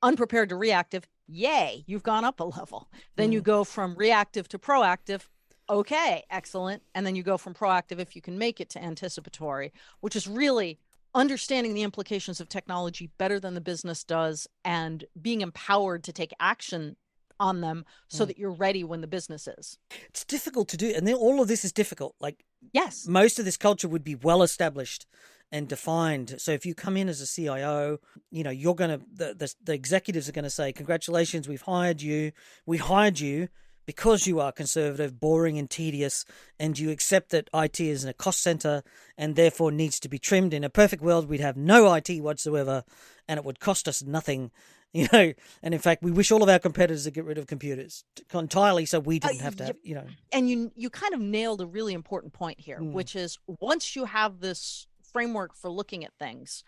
unprepared 0.02 0.48
to 0.48 0.56
reactive. 0.56 1.06
Yay, 1.26 1.84
you've 1.86 2.02
gone 2.02 2.24
up 2.24 2.40
a 2.40 2.44
level. 2.44 2.88
Then 3.16 3.30
mm. 3.30 3.34
you 3.34 3.40
go 3.40 3.64
from 3.64 3.94
reactive 3.94 4.48
to 4.48 4.58
proactive 4.58 5.28
okay, 5.68 6.24
excellent. 6.30 6.82
And 6.94 7.06
then 7.06 7.16
you 7.16 7.22
go 7.22 7.38
from 7.38 7.54
proactive, 7.54 7.98
if 7.98 8.14
you 8.14 8.22
can 8.22 8.38
make 8.38 8.60
it, 8.60 8.70
to 8.70 8.82
anticipatory, 8.82 9.72
which 10.00 10.16
is 10.16 10.28
really 10.28 10.78
understanding 11.14 11.74
the 11.74 11.82
implications 11.82 12.40
of 12.40 12.48
technology 12.48 13.10
better 13.18 13.38
than 13.38 13.54
the 13.54 13.60
business 13.60 14.04
does 14.04 14.46
and 14.64 15.04
being 15.20 15.40
empowered 15.40 16.04
to 16.04 16.12
take 16.12 16.32
action 16.40 16.96
on 17.40 17.60
them 17.60 17.84
so 18.08 18.24
mm. 18.24 18.28
that 18.28 18.38
you're 18.38 18.50
ready 18.50 18.84
when 18.84 19.00
the 19.00 19.06
business 19.06 19.48
is. 19.58 19.78
It's 20.08 20.24
difficult 20.24 20.68
to 20.68 20.76
do. 20.76 20.92
And 20.94 21.06
then 21.06 21.14
all 21.14 21.40
of 21.40 21.48
this 21.48 21.64
is 21.64 21.72
difficult. 21.72 22.14
Like, 22.20 22.44
yes, 22.72 23.06
most 23.06 23.38
of 23.38 23.44
this 23.44 23.56
culture 23.56 23.88
would 23.88 24.04
be 24.04 24.14
well 24.14 24.42
established 24.42 25.06
and 25.50 25.68
defined. 25.68 26.36
So 26.38 26.52
if 26.52 26.64
you 26.64 26.74
come 26.74 26.96
in 26.96 27.08
as 27.08 27.20
a 27.20 27.26
CIO, 27.26 27.98
you 28.30 28.42
know, 28.42 28.50
you're 28.50 28.74
going 28.74 28.98
to, 28.98 29.04
the, 29.12 29.34
the, 29.34 29.54
the 29.62 29.74
executives 29.74 30.28
are 30.28 30.32
going 30.32 30.44
to 30.44 30.50
say, 30.50 30.72
Congratulations, 30.72 31.48
we've 31.48 31.62
hired 31.62 32.02
you. 32.02 32.32
We 32.66 32.78
hired 32.78 33.20
you 33.20 33.48
because 33.86 34.26
you 34.26 34.40
are 34.40 34.52
conservative, 34.52 35.20
boring, 35.20 35.58
and 35.58 35.68
tedious, 35.68 36.24
and 36.58 36.78
you 36.78 36.90
accept 36.90 37.30
that 37.30 37.48
IT 37.52 37.80
is 37.80 38.04
in 38.04 38.10
a 38.10 38.14
cost 38.14 38.40
center 38.40 38.82
and 39.16 39.36
therefore 39.36 39.70
needs 39.70 40.00
to 40.00 40.08
be 40.08 40.18
trimmed. 40.18 40.54
In 40.54 40.64
a 40.64 40.70
perfect 40.70 41.02
world, 41.02 41.28
we'd 41.28 41.40
have 41.40 41.56
no 41.56 41.92
IT 41.94 42.20
whatsoever, 42.20 42.84
and 43.28 43.38
it 43.38 43.44
would 43.44 43.60
cost 43.60 43.88
us 43.88 44.02
nothing. 44.02 44.50
You 44.96 45.08
know, 45.12 45.32
and 45.60 45.74
in 45.74 45.80
fact, 45.80 46.04
we 46.04 46.12
wish 46.12 46.30
all 46.30 46.44
of 46.44 46.48
our 46.48 46.60
competitors 46.60 47.02
to 47.02 47.10
get 47.10 47.24
rid 47.24 47.36
of 47.36 47.48
computers 47.48 48.04
entirely, 48.32 48.86
so 48.86 49.00
we 49.00 49.18
didn't 49.18 49.40
uh, 49.40 49.42
have 49.42 49.56
to 49.56 49.64
have. 49.64 49.76
You 49.82 49.96
know, 49.96 50.04
and 50.30 50.48
you 50.48 50.70
you 50.76 50.88
kind 50.88 51.12
of 51.14 51.20
nailed 51.20 51.60
a 51.60 51.66
really 51.66 51.94
important 51.94 52.32
point 52.32 52.60
here, 52.60 52.78
mm. 52.78 52.92
which 52.92 53.16
is 53.16 53.36
once 53.60 53.96
you 53.96 54.04
have 54.04 54.38
this 54.38 54.86
framework 55.12 55.56
for 55.56 55.68
looking 55.68 56.04
at 56.04 56.12
things, 56.20 56.62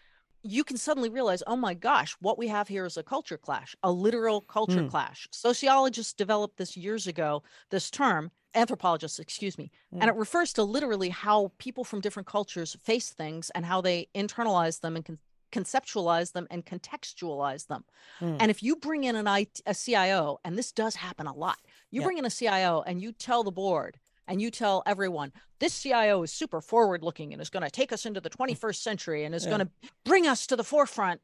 you 0.51 0.65
can 0.65 0.77
suddenly 0.77 1.09
realize, 1.09 1.43
oh 1.47 1.57
my 1.57 1.75
gosh, 1.75 2.17
what 2.21 2.39
we 2.39 2.49
have 2.49 2.69
here 2.69 2.85
is 2.87 2.97
a 2.97 3.03
culture 3.03 3.39
clash, 3.39 3.75
a 3.83 3.91
literal 3.93 4.41
culture 4.41 4.83
Mm. 4.83 4.91
clash. 4.91 5.29
Sociologists 5.33 6.13
developed 6.13 6.57
this 6.57 6.77
years 6.77 7.07
ago, 7.07 7.43
this 7.71 7.91
term, 7.91 8.31
anthropologists, 8.55 9.19
excuse 9.19 9.59
me, 9.59 9.71
and 9.93 10.03
Mm. 10.03 10.09
it 10.09 10.15
refers 10.17 10.53
to 10.55 10.63
literally 10.63 11.11
how 11.11 11.53
people 11.59 11.85
from 11.85 12.01
different 12.01 12.27
cultures 12.27 12.77
face 12.81 13.11
things 13.11 13.51
and 13.51 13.67
how 13.67 13.81
they 13.81 14.09
internalize 14.15 14.81
them 14.81 14.97
and 14.97 15.05
con- 15.05 15.19
conceptualize 15.53 16.33
them 16.33 16.47
and 16.51 16.67
contextualize 16.67 17.67
them. 17.69 17.85
Mm. 18.21 18.37
And 18.41 18.51
if 18.51 18.63
you 18.63 18.77
bring 18.77 19.05
in 19.05 19.15
an 19.17 19.27
IT, 19.29 19.61
a 19.67 19.75
CIO, 19.75 20.39
and 20.45 20.59
this 20.59 20.73
does 20.73 20.97
happen 20.97 21.27
a 21.27 21.35
lot, 21.35 21.59
you 21.91 22.01
Yeah. 22.01 22.07
bring 22.07 22.19
in 22.19 22.25
a 22.25 22.31
CIO 22.31 22.83
and 22.83 23.01
you 23.01 23.13
tell 23.13 23.43
the 23.45 23.53
board 23.53 23.99
and 24.29 24.41
you 24.41 24.51
tell 24.51 24.83
everyone 24.87 25.33
this 25.59 25.81
CIO 25.81 26.23
is 26.23 26.33
super 26.33 26.61
forward 26.61 27.03
looking 27.03 27.33
and 27.33 27.41
is 27.41 27.51
going 27.51 27.63
to 27.63 27.71
take 27.71 27.93
us 27.93 28.05
into 28.05 28.21
the 28.21 28.31
21st 28.31 28.77
century 28.83 29.25
and 29.25 29.35
is 29.35 29.45
Yeah. 29.45 29.51
going 29.51 29.61
to 29.67 29.71
bring 30.05 30.27
us 30.27 30.47
to 30.49 30.57
the 30.57 30.65
forefront. 30.65 31.21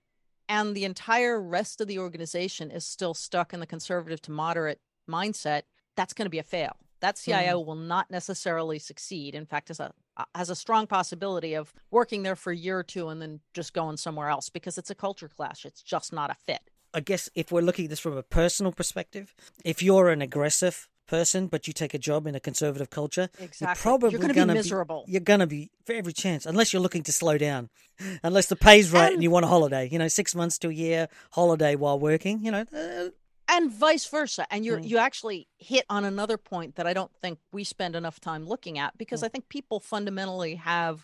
And 0.48 0.74
the 0.74 0.84
entire 0.84 1.40
rest 1.40 1.80
of 1.80 1.88
the 1.88 1.98
organization 1.98 2.70
is 2.70 2.84
still 2.84 3.14
stuck 3.14 3.54
in 3.54 3.60
the 3.60 3.66
conservative 3.66 4.20
to 4.22 4.30
moderate 4.30 4.80
mindset. 5.08 5.62
That's 5.96 6.12
going 6.12 6.26
to 6.26 6.30
be 6.30 6.38
a 6.38 6.42
fail. 6.42 6.76
That 7.00 7.16
CIO 7.16 7.58
will 7.60 7.74
not 7.74 8.10
necessarily 8.10 8.78
succeed. 8.78 9.34
In 9.34 9.46
fact, 9.46 9.70
a 9.70 9.92
uh, 10.16 10.24
has 10.34 10.50
a 10.50 10.54
strong 10.54 10.86
possibility 10.86 11.54
of 11.54 11.72
working 11.90 12.22
there 12.22 12.36
for 12.36 12.52
a 12.52 12.56
year 12.56 12.78
or 12.78 12.82
two 12.82 13.08
and 13.08 13.20
then 13.22 13.40
just 13.54 13.72
going 13.72 13.96
somewhere 13.96 14.28
else 14.28 14.50
because 14.50 14.76
it's 14.76 14.90
a 14.90 14.94
culture 14.94 15.28
clash. 15.28 15.64
It's 15.64 15.82
just 15.82 16.12
not 16.12 16.30
a 16.30 16.34
fit. 16.34 16.60
I 16.94 17.00
guess 17.00 17.30
if 17.34 17.50
we're 17.50 17.62
looking 17.62 17.86
at 17.86 17.90
this 17.90 18.00
from 18.00 18.16
a 18.16 18.22
personal 18.22 18.72
perspective, 18.72 19.34
if 19.64 19.82
you're 19.82 20.10
an 20.10 20.20
aggressive 20.20 20.88
person 21.16 21.40
but 21.52 21.60
you 21.66 21.72
take 21.82 21.92
a 21.94 21.98
job 22.08 22.20
in 22.26 22.34
a 22.34 22.40
conservative 22.48 22.90
culture, 23.00 23.26
Exactly. 23.38 23.66
you're 23.66 23.74
probably 23.88 24.10
You're 24.12 24.20
gonna 24.26 24.34
gonna 24.40 24.52
be 24.54 24.58
miserable. 24.62 25.00
you're 25.12 25.20
going 25.32 25.40
to 25.46 25.46
be 25.56 25.70
for 25.86 25.92
every 26.00 26.14
chance, 26.24 26.42
unless 26.46 26.72
you're 26.72 26.82
looking 26.86 27.02
to 27.08 27.12
slow 27.12 27.36
down, 27.48 27.62
unless 28.28 28.46
the 28.52 28.56
pay's 28.68 28.90
right 28.92 29.04
and, 29.06 29.14
And- 29.14 29.22
you 29.22 29.30
want 29.36 29.44
a 29.44 29.48
holiday. 29.56 29.84
You 29.92 29.98
know, 29.98 30.08
six 30.08 30.34
months 30.34 30.56
to 30.62 30.68
a 30.68 30.72
year 30.84 31.08
holiday 31.32 31.74
while 31.82 31.98
working. 32.10 32.36
You 32.44 32.50
know, 32.54 32.64
uh, 32.74 33.08
and 33.54 33.70
vice 33.70 34.06
versa 34.16 34.46
and 34.52 34.64
you're 34.64 34.78
Mm. 34.80 34.88
you 34.90 34.98
actually 35.08 35.40
hit 35.58 35.84
on 35.90 36.04
another 36.14 36.38
point 36.52 36.76
that 36.76 36.86
i 36.86 36.94
don't 36.98 37.12
think 37.22 37.36
we 37.52 37.62
spend 37.64 37.92
enough 37.96 38.18
time 38.30 38.42
looking 38.52 38.78
at 38.84 38.90
because 38.96 39.20
Mm. 39.20 39.26
i 39.26 39.28
think 39.32 39.44
people 39.56 39.78
fundamentally 39.80 40.54
have 40.72 40.94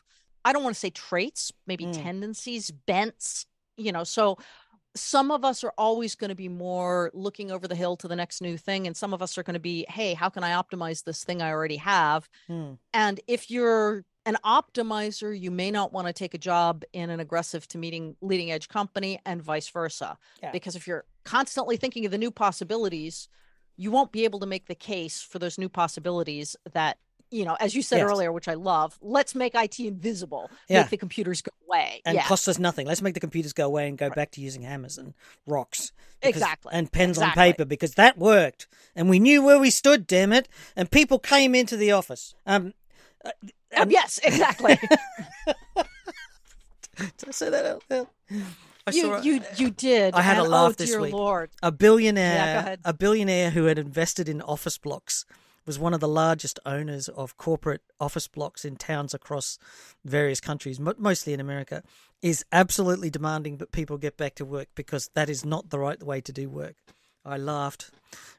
i 0.46 0.52
don't 0.52 0.62
want 0.66 0.74
to 0.78 0.82
say 0.86 0.88
traits 1.08 1.42
maybe 1.66 1.84
Mm. 1.84 2.00
tendencies 2.08 2.64
bents 2.70 3.44
you 3.76 3.92
know 3.94 4.04
so 4.04 4.38
some 5.00 5.30
of 5.30 5.44
us 5.44 5.64
are 5.64 5.72
always 5.78 6.14
going 6.14 6.28
to 6.28 6.34
be 6.34 6.48
more 6.48 7.10
looking 7.14 7.50
over 7.50 7.68
the 7.68 7.74
hill 7.74 7.96
to 7.96 8.08
the 8.08 8.16
next 8.16 8.40
new 8.40 8.56
thing 8.56 8.86
and 8.86 8.96
some 8.96 9.14
of 9.14 9.22
us 9.22 9.38
are 9.38 9.42
going 9.42 9.54
to 9.54 9.60
be 9.60 9.84
hey 9.88 10.14
how 10.14 10.28
can 10.28 10.44
i 10.44 10.50
optimize 10.50 11.04
this 11.04 11.24
thing 11.24 11.42
i 11.42 11.50
already 11.50 11.76
have 11.76 12.28
hmm. 12.46 12.72
and 12.92 13.20
if 13.26 13.50
you're 13.50 14.04
an 14.28 14.36
optimizer, 14.44 15.38
you 15.38 15.50
may 15.50 15.70
not 15.70 15.90
want 15.90 16.06
to 16.06 16.12
take 16.12 16.34
a 16.34 16.38
job 16.38 16.84
in 16.92 17.08
an 17.08 17.18
aggressive 17.18 17.66
to 17.68 17.78
meeting 17.78 18.14
leading 18.20 18.52
edge 18.52 18.68
company 18.68 19.18
and 19.24 19.42
vice 19.42 19.70
versa. 19.70 20.18
Yeah. 20.42 20.52
Because 20.52 20.76
if 20.76 20.86
you're 20.86 21.06
constantly 21.24 21.78
thinking 21.78 22.04
of 22.04 22.10
the 22.10 22.18
new 22.18 22.30
possibilities, 22.30 23.28
you 23.78 23.90
won't 23.90 24.12
be 24.12 24.24
able 24.24 24.38
to 24.40 24.46
make 24.46 24.66
the 24.66 24.74
case 24.74 25.22
for 25.22 25.38
those 25.38 25.56
new 25.56 25.70
possibilities 25.70 26.56
that, 26.74 26.98
you 27.30 27.44
know, 27.44 27.56
as 27.60 27.74
you 27.74 27.82
said 27.82 27.98
Yes. 27.98 28.10
earlier, 28.10 28.32
which 28.32 28.48
I 28.48 28.54
love, 28.54 28.98
let's 29.02 29.34
make 29.34 29.54
IT 29.54 29.80
invisible, 29.86 30.50
Yeah. 30.68 30.80
make 30.82 30.90
the 30.90 30.96
computers 30.96 31.42
go 31.42 31.50
away. 31.68 32.00
and 32.06 32.14
yeah, 32.16 32.24
costs 32.26 32.48
us 32.48 32.58
nothing. 32.58 32.86
Let's 32.86 33.02
make 33.02 33.14
the 33.14 33.20
computers 33.20 33.52
go 33.52 33.66
away 33.66 33.88
and 33.88 33.98
go 33.98 34.06
Right. 34.06 34.16
back 34.16 34.30
to 34.32 34.40
using 34.40 34.62
hammers 34.62 34.96
and 34.98 35.14
rocks. 35.46 35.92
because- 36.20 36.36
exactly. 36.42 36.70
And 36.74 36.90
pens 36.90 37.16
on 37.18 37.30
paper 37.32 37.64
because 37.64 37.94
that 37.94 38.18
worked. 38.18 38.66
And 38.96 39.08
we 39.08 39.20
knew 39.20 39.40
where 39.42 39.58
we 39.60 39.70
stood, 39.70 40.06
damn 40.06 40.32
it. 40.32 40.48
And 40.74 40.90
people 40.90 41.18
came 41.20 41.54
into 41.54 41.76
the 41.76 41.92
office. 41.92 42.34
Um, 42.44 42.74
uh, 43.24 43.30
um, 43.76 43.90
yes, 43.90 44.18
exactly. 44.24 44.78
Did 46.96 47.28
I 47.28 47.30
say 47.30 47.50
that 47.50 47.64
out 47.64 47.84
loud? 47.88 48.08
I 48.86 48.90
you, 48.90 49.02
saw 49.02 49.14
a- 49.18 49.22
you, 49.22 49.40
you 49.56 49.70
did. 49.70 50.14
I 50.14 50.22
had 50.22 50.38
a 50.38 50.42
laugh 50.42 50.70
oh, 50.70 50.72
this 50.72 50.90
dear 50.90 51.00
week. 51.02 51.12
Lord. 51.12 51.50
a 51.62 51.70
billionaire 51.70 52.34
Yeah, 52.34 52.76
a 52.84 52.92
billionaire 52.92 53.50
who 53.50 53.64
had 53.66 53.78
invested 53.78 54.28
in 54.28 54.40
office 54.42 54.78
blocks 54.78 55.24
was 55.68 55.78
one 55.78 55.94
of 55.94 56.00
the 56.00 56.08
largest 56.08 56.58
owners 56.66 57.08
of 57.10 57.36
corporate 57.36 57.82
office 58.00 58.26
blocks 58.26 58.64
in 58.64 58.74
towns 58.74 59.12
across 59.12 59.58
various 60.04 60.40
countries 60.40 60.80
mo- 60.80 60.94
mostly 60.98 61.34
in 61.34 61.40
America 61.40 61.82
is 62.22 62.44
absolutely 62.50 63.10
demanding 63.10 63.58
that 63.58 63.70
people 63.70 63.98
get 63.98 64.16
back 64.16 64.34
to 64.34 64.44
work 64.44 64.68
because 64.74 65.10
that 65.14 65.28
is 65.28 65.44
not 65.44 65.68
the 65.68 65.78
right 65.78 66.02
way 66.02 66.20
to 66.22 66.32
do 66.32 66.48
work. 66.48 66.74
I 67.24 67.36
laughed. 67.36 67.90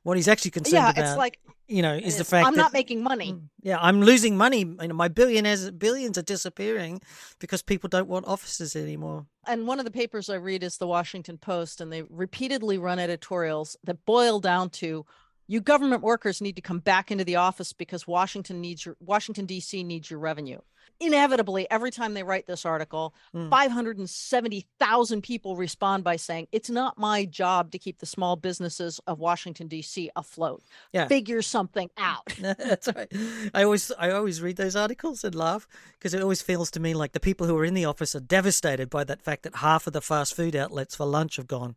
What 0.02 0.18
he's 0.18 0.28
actually 0.28 0.52
concerned 0.52 0.74
Yeah, 0.74 0.89
about 0.89 1.04
it's 1.06 1.18
like 1.18 1.39
you 1.68 1.84
know 1.84 1.94
is 1.94 2.18
the 2.18 2.26
fact 2.26 2.48
I'm 2.48 2.56
that 2.56 2.62
not 2.62 2.74
making 2.74 3.04
money. 3.04 3.34
Mm, 3.34 3.50
yeah 3.62 3.78
i'm 3.80 4.02
losing 4.02 4.36
money. 4.36 4.62
You 4.62 4.88
know, 4.88 4.96
my 4.96 5.08
billionaires 5.08 5.70
billions 5.70 6.18
are 6.18 6.24
disappearing 6.24 7.00
because 7.38 7.62
people 7.62 7.89
don't 7.89 8.08
want 8.08 8.26
offices 8.26 8.76
anymore. 8.76 9.28
And 9.46 9.68
one 9.68 9.78
of 9.80 9.86
the 9.86 9.92
papers 9.92 10.30
I 10.30 10.36
read 10.36 10.63
is 10.63 10.78
the 10.78 10.88
Washington 10.88 11.38
Post, 11.38 11.80
and 11.80 11.92
they 11.92 12.02
repeatedly 12.10 12.80
run 12.80 12.98
editorials 12.98 13.78
that 13.84 14.04
boil 14.06 14.39
down 14.39 14.72
to 14.82 15.06
you 15.50 15.60
government 15.60 16.02
workers 16.04 16.42
need 16.42 16.56
to 16.56 16.62
come 16.62 16.80
back 16.80 17.12
into 17.12 17.26
the 17.26 17.36
office 17.36 17.74
because 17.74 18.08
Washington 18.08 18.62
needs 18.62 18.86
your 18.86 18.96
Washington 19.02 19.46
D.C. 19.46 19.84
needs 19.84 20.10
your 20.10 20.20
revenue. 20.20 20.60
Inevitably, 21.02 21.66
every 21.72 21.92
time 21.92 22.14
they 22.14 22.24
write 22.24 22.46
this 22.46 22.66
article, 22.66 23.14
Mm. 23.34 23.50
570,000 23.50 25.22
people 25.22 25.56
respond 25.56 26.04
by 26.04 26.16
saying, 26.16 26.48
It's 26.52 26.70
not 26.70 26.98
my 26.98 27.26
job 27.26 27.72
to 27.72 27.80
keep 27.80 28.00
the 28.00 28.06
small 28.06 28.36
businesses 28.36 29.00
of 29.08 29.20
Washington, 29.20 29.68
D.C. 29.68 30.10
afloat. 30.16 30.62
Yeah. 30.94 31.08
Figure 31.08 31.42
something 31.42 31.90
out. 31.98 32.28
That's 32.42 32.88
right. 32.96 33.12
I 33.54 33.64
always 33.64 33.92
I 33.98 34.12
always 34.12 34.42
read 34.42 34.58
those 34.58 34.76
articles 34.76 35.24
and 35.24 35.36
laugh 35.36 35.68
because 35.94 36.14
it 36.14 36.22
always 36.22 36.42
feels 36.42 36.70
to 36.72 36.80
me 36.80 36.94
like 36.94 37.14
the 37.14 37.20
people 37.20 37.48
who 37.48 37.58
are 37.58 37.66
in 37.66 37.74
the 37.74 37.86
office 37.86 38.16
are 38.16 38.20
devastated 38.20 38.90
by 38.90 39.04
that 39.06 39.22
fact 39.22 39.44
that 39.44 39.58
half 39.58 39.88
of 39.88 39.94
the 39.94 40.02
fast 40.02 40.36
food 40.36 40.56
outlets 40.56 40.96
for 40.96 41.06
lunch 41.06 41.38
have 41.38 41.48
gone. 41.48 41.76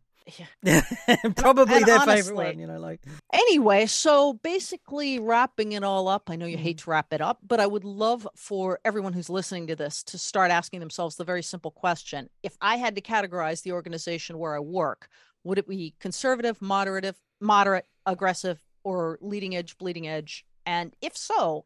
Yeah. 0.63 0.81
Probably 1.35 1.75
and 1.75 1.85
their 1.85 1.99
favorite 1.99 2.09
honestly- 2.09 2.33
one, 2.45 2.59
you 2.59 2.67
know, 2.67 2.79
like 2.79 3.01
Anyway, 3.31 3.85
so 3.87 4.33
basically 4.33 5.19
wrapping 5.19 5.71
it 5.73 5.83
all 5.83 6.07
up, 6.07 6.29
I 6.29 6.35
know 6.35 6.45
you 6.45 6.55
Mm-hmm. 6.55 6.63
hate 6.63 6.77
to 6.79 6.89
wrap 6.89 7.11
it 7.13 7.21
up, 7.21 7.39
but 7.45 7.59
I 7.59 7.67
would 7.67 7.83
love 7.83 8.27
for 8.35 8.79
everyone 8.85 9.13
who's 9.13 9.29
listening 9.29 9.67
to 9.67 9.75
this 9.75 10.03
to 10.03 10.17
start 10.17 10.51
asking 10.51 10.79
themselves 10.79 11.15
the 11.15 11.23
very 11.23 11.43
simple 11.43 11.71
question. 11.71 12.29
If 12.43 12.55
I 12.61 12.77
had 12.77 12.95
to 12.95 13.01
categorize 13.01 13.63
the 13.63 13.71
organization 13.73 14.37
where 14.37 14.55
I 14.55 14.59
work, 14.59 15.09
would 15.43 15.57
it 15.57 15.67
be 15.67 15.93
conservative, 15.99 16.61
moderate, 16.61 17.15
moderate, 17.41 17.85
aggressive, 18.05 18.61
or 18.83 19.17
leading 19.21 19.55
edge, 19.55 19.77
bleeding 19.77 20.07
edge? 20.07 20.45
And 20.65 20.95
if 21.01 21.17
so, 21.17 21.65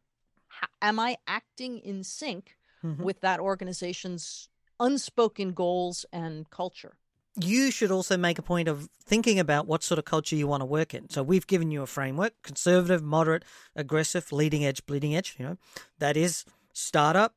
am 0.82 0.98
I 0.98 1.16
acting 1.26 1.78
in 1.78 2.02
sync 2.02 2.56
Mhm. 2.84 2.98
with 2.98 3.20
that 3.20 3.40
organization's 3.40 4.48
unspoken 4.80 5.52
goals 5.52 6.06
and 6.12 6.48
culture? 6.50 6.96
You 7.44 7.70
should 7.70 7.90
also 7.90 8.16
make 8.16 8.38
a 8.38 8.42
point 8.42 8.68
of 8.68 8.88
thinking 9.00 9.38
about 9.38 9.66
what 9.66 9.82
sort 9.82 9.98
of 9.98 10.04
culture 10.04 10.36
you 10.36 10.46
want 10.46 10.60
to 10.60 10.66
work 10.66 10.94
in. 10.94 11.08
So 11.10 11.22
we've 11.22 11.46
given 11.46 11.70
you 11.70 11.82
a 11.82 11.86
framework: 11.86 12.34
conservative, 12.42 13.02
moderate, 13.02 13.44
aggressive, 13.74 14.32
leading 14.32 14.64
edge, 14.64 14.84
bleeding 14.86 15.14
edge. 15.14 15.36
You 15.38 15.44
know, 15.44 15.56
that 15.98 16.16
is 16.16 16.44
startup. 16.72 17.34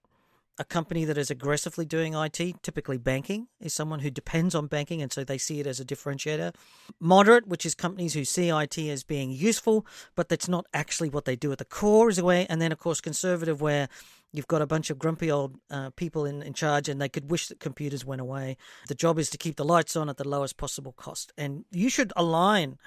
A 0.59 0.65
company 0.65 1.05
that 1.05 1.17
is 1.17 1.31
aggressively 1.31 1.85
doing 1.85 2.13
IT, 2.13 2.61
typically 2.61 2.97
banking, 2.97 3.47
is 3.59 3.73
someone 3.73 4.01
who 4.01 4.11
depends 4.11 4.53
on 4.53 4.67
banking, 4.67 5.01
and 5.01 5.11
so 5.11 5.23
they 5.23 5.39
see 5.39 5.59
it 5.59 5.65
as 5.65 5.79
a 5.79 5.85
differentiator. 5.85 6.53
Moderate, 6.99 7.47
which 7.47 7.65
is 7.65 7.73
companies 7.73 8.13
who 8.13 8.25
see 8.25 8.49
IT 8.49 8.77
as 8.77 9.03
being 9.03 9.31
useful, 9.31 9.87
but 10.13 10.29
that's 10.29 10.49
not 10.49 10.67
actually 10.71 11.09
what 11.09 11.25
they 11.25 11.35
do 11.35 11.51
at 11.51 11.57
the 11.57 11.65
core, 11.65 12.09
is 12.09 12.19
a 12.19 12.23
way. 12.23 12.45
And 12.47 12.61
then, 12.61 12.71
of 12.71 12.77
course, 12.77 13.01
conservative, 13.01 13.59
where 13.59 13.87
you've 14.33 14.47
got 14.47 14.61
a 14.61 14.67
bunch 14.67 14.89
of 14.89 14.97
grumpy 14.97 15.29
old 15.31 15.57
uh, 15.69 15.89
people 15.91 16.25
in, 16.25 16.41
in 16.41 16.53
charge 16.53 16.87
and 16.89 17.01
they 17.01 17.09
could 17.09 17.29
wish 17.29 17.47
that 17.47 17.59
computers 17.59 18.05
went 18.05 18.21
away. 18.21 18.57
The 18.87 18.95
job 18.95 19.19
is 19.19 19.29
to 19.31 19.37
keep 19.37 19.55
the 19.57 19.65
lights 19.65 19.95
on 19.95 20.09
at 20.09 20.17
the 20.17 20.27
lowest 20.27 20.57
possible 20.57 20.93
cost. 20.93 21.31
And 21.37 21.65
you 21.71 21.89
should 21.89 22.13
align 22.15 22.77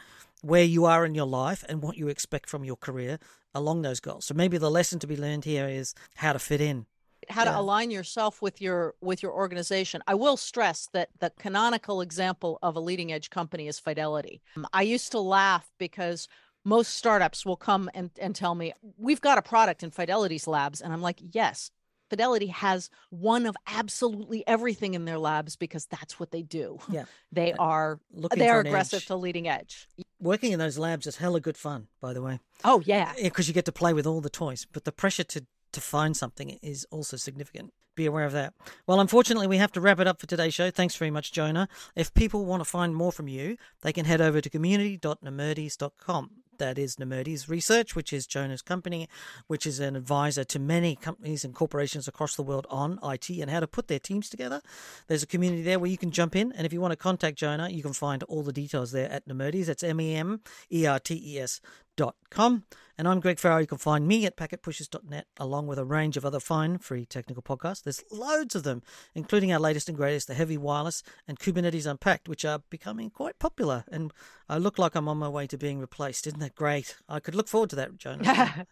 where 0.43 0.65
you 0.65 0.85
are 0.85 1.05
in 1.07 1.15
your 1.15 1.27
life 1.27 1.65
and 1.69 1.83
what 1.83 1.97
you 1.97 2.09
expect 2.09 2.49
from 2.49 2.65
your 2.65 2.77
career 2.77 3.19
along 3.55 3.83
those 3.83 4.01
goals. 4.01 4.25
So 4.27 4.35
maybe 4.35 4.59
the 4.59 4.71
lesson 4.71 4.99
to 5.01 5.07
be 5.07 5.17
learned 5.17 5.45
here 5.45 5.69
is 5.69 5.95
how 6.17 6.33
to 6.33 6.39
fit 6.39 6.61
in. 6.61 6.87
how 7.31 7.45
Yeah. 7.45 7.53
to 7.53 7.59
align 7.61 7.91
yourself 7.91 8.43
with 8.43 8.61
your 8.61 8.95
with 9.01 9.23
your 9.23 9.33
organization 9.33 10.03
i 10.07 10.15
will 10.15 10.37
stress 10.37 10.89
that 10.93 11.09
the 11.21 11.31
canonical 11.45 12.03
example 12.03 12.59
of 12.63 12.77
a 12.77 12.81
leading 12.89 13.11
edge 13.17 13.29
company 13.31 13.67
is 13.67 13.79
fidelity 13.79 14.43
Um, 14.57 14.67
i 14.81 14.83
used 14.83 15.11
to 15.13 15.21
laugh 15.21 15.67
because 15.79 16.29
most 16.65 16.95
startups 16.95 17.45
will 17.45 17.57
come 17.57 17.91
and, 17.95 18.11
and 18.19 18.35
tell 18.35 18.55
me 18.55 18.73
we've 18.99 19.21
got 19.21 19.39
a 19.39 19.43
product 19.43 19.83
in 19.83 19.91
fidelity's 19.91 20.47
labs 20.47 20.81
and 20.81 20.93
i'm 20.93 21.03
like 21.03 21.21
yes 21.33 21.71
fidelity 22.11 22.47
has 22.49 22.91
one 23.11 23.47
of 23.47 23.57
absolutely 23.67 24.47
everything 24.47 24.95
in 24.95 25.05
their 25.05 25.19
labs 25.19 25.57
because 25.57 25.87
that's 25.87 26.19
what 26.21 26.31
they 26.31 26.43
do 26.43 26.79
Yeah. 26.91 27.05
they 27.33 27.53
are 27.55 27.99
Looking 28.13 28.39
they 28.39 28.49
are 28.49 28.61
aggressive 28.61 28.99
edge. 28.99 29.07
to 29.07 29.17
leading 29.17 29.49
edge 29.49 29.89
Working 30.21 30.53
in 30.53 30.59
those 30.59 30.79
labs 30.79 31.07
is 31.07 31.17
hella 31.17 31.41
good 31.41 31.57
fun, 31.57 31.89
by 32.01 32.13
the 32.15 32.23
way. 32.23 32.41
oh 32.65 32.81
yeah 32.87 33.13
eh, 33.19 33.25
because 33.25 33.47
you 33.49 33.55
get 33.55 33.65
to 33.67 33.73
play 33.73 33.93
with 33.93 34.07
all 34.07 34.21
the 34.23 34.31
toys. 34.31 34.67
But 34.73 34.85
the 34.85 34.93
pressure 34.93 35.25
to 35.25 35.45
to 35.73 35.81
find 35.81 36.17
something 36.17 36.51
is 36.63 36.87
also 36.91 37.17
significant. 37.19 37.73
Be 37.97 38.07
aware 38.07 38.25
of 38.25 38.33
that. 38.33 38.55
Well, 38.87 39.01
unfortunately, 39.01 39.47
we 39.49 39.57
have 39.59 39.73
to 39.73 39.81
wrap 39.81 39.99
it 40.01 40.07
up 40.07 40.21
for 40.21 40.27
today's 40.27 40.55
show. 40.55 40.71
Thanks 40.71 40.95
very 40.97 41.11
much, 41.11 41.33
Johna. 41.33 41.69
If 41.97 42.15
people 42.15 42.45
want 42.47 42.61
to 42.61 42.65
find 42.65 42.95
more 42.95 43.11
from 43.13 43.27
you, 43.29 43.57
they 43.83 43.93
can 43.93 44.05
head 44.05 44.21
over 44.21 44.41
to 44.41 44.49
community.nemertes.com. 44.49 46.31
that 46.59 46.79
is 46.79 46.97
Nemertes 46.97 47.49
Research, 47.49 47.95
which 47.95 48.13
is 48.13 48.27
Johna's 48.27 48.63
company, 48.63 49.09
which 49.47 49.67
is 49.67 49.81
an 49.81 49.97
advisor 49.97 50.45
to 50.45 50.59
many 50.59 50.97
companies 50.97 51.45
and 51.45 51.55
corporations 51.55 52.09
across 52.09 52.37
the 52.37 52.43
world 52.43 52.67
on 52.71 52.99
IT 53.03 53.29
and 53.31 53.51
how 53.51 53.61
to 53.61 53.67
put 53.67 53.89
their 53.89 53.99
teams 53.99 54.29
together. 54.29 54.61
There's 55.07 55.23
a 55.23 55.27
community 55.27 55.63
there 55.63 55.79
where 55.79 55.91
you 55.91 55.99
can 55.99 56.11
jump 56.11 56.37
in, 56.37 56.53
and 56.53 56.67
if 56.67 56.73
you 56.73 56.81
want 56.81 56.93
to 56.93 56.97
contact 56.97 57.39
Jonah, 57.39 57.69
you 57.69 57.83
can 57.83 57.93
find 57.93 58.23
all 58.25 58.43
the 58.43 58.53
details 58.53 58.93
there 58.93 59.11
at 59.11 59.29
Nemertes. 59.29 59.67
That's 59.67 59.83
M 59.83 60.01
E 60.01 60.15
M 60.15 60.41
E 60.73 60.87
R 60.87 60.99
T 60.99 61.21
E 61.25 61.41
S 61.41 61.61
dot 61.97 62.17
com. 62.31 62.65
And 62.97 63.09
I'm 63.09 63.19
Greg 63.19 63.41
Ferro. 63.41 63.59
You 63.59 63.67
can 63.67 63.79
find 63.79 64.07
me 64.07 64.25
at 64.25 64.37
packetpushers.net 64.37 65.27
along 65.39 65.67
with 65.67 65.81
a 65.81 65.85
range 65.85 66.17
of 66.17 66.25
other 66.25 66.39
fine 66.39 66.79
free 66.79 67.05
technical 67.05 67.43
podcasts. 67.43 67.83
There's 67.83 68.05
loads 68.13 68.55
of 68.55 68.63
them, 68.63 68.83
including 69.17 69.53
our 69.53 69.59
latest 69.59 69.89
and 69.89 69.99
greatest, 69.99 70.29
the 70.29 70.35
Heavy 70.35 70.57
Wireless 70.57 71.03
and 71.27 71.39
Kubernetes 71.39 71.87
Unpacked, 71.87 72.29
which 72.29 72.45
are 72.45 72.61
becoming 72.71 73.11
quite 73.11 73.41
popular. 73.41 73.85
And 73.91 74.13
I 74.49 74.59
look 74.59 74.79
like 74.79 74.95
I'm 74.95 75.09
on 75.09 75.19
my 75.19 75.29
way 75.29 75.49
to 75.49 75.59
being 75.59 75.81
replaced. 75.81 76.29
Isn't 76.29 76.39
that 76.39 76.55
great? 76.55 76.97
I 77.09 77.19
could 77.19 77.35
look 77.35 77.49
forward 77.49 77.71
to 77.71 77.77
that, 77.77 77.99
Johna. 77.99 78.67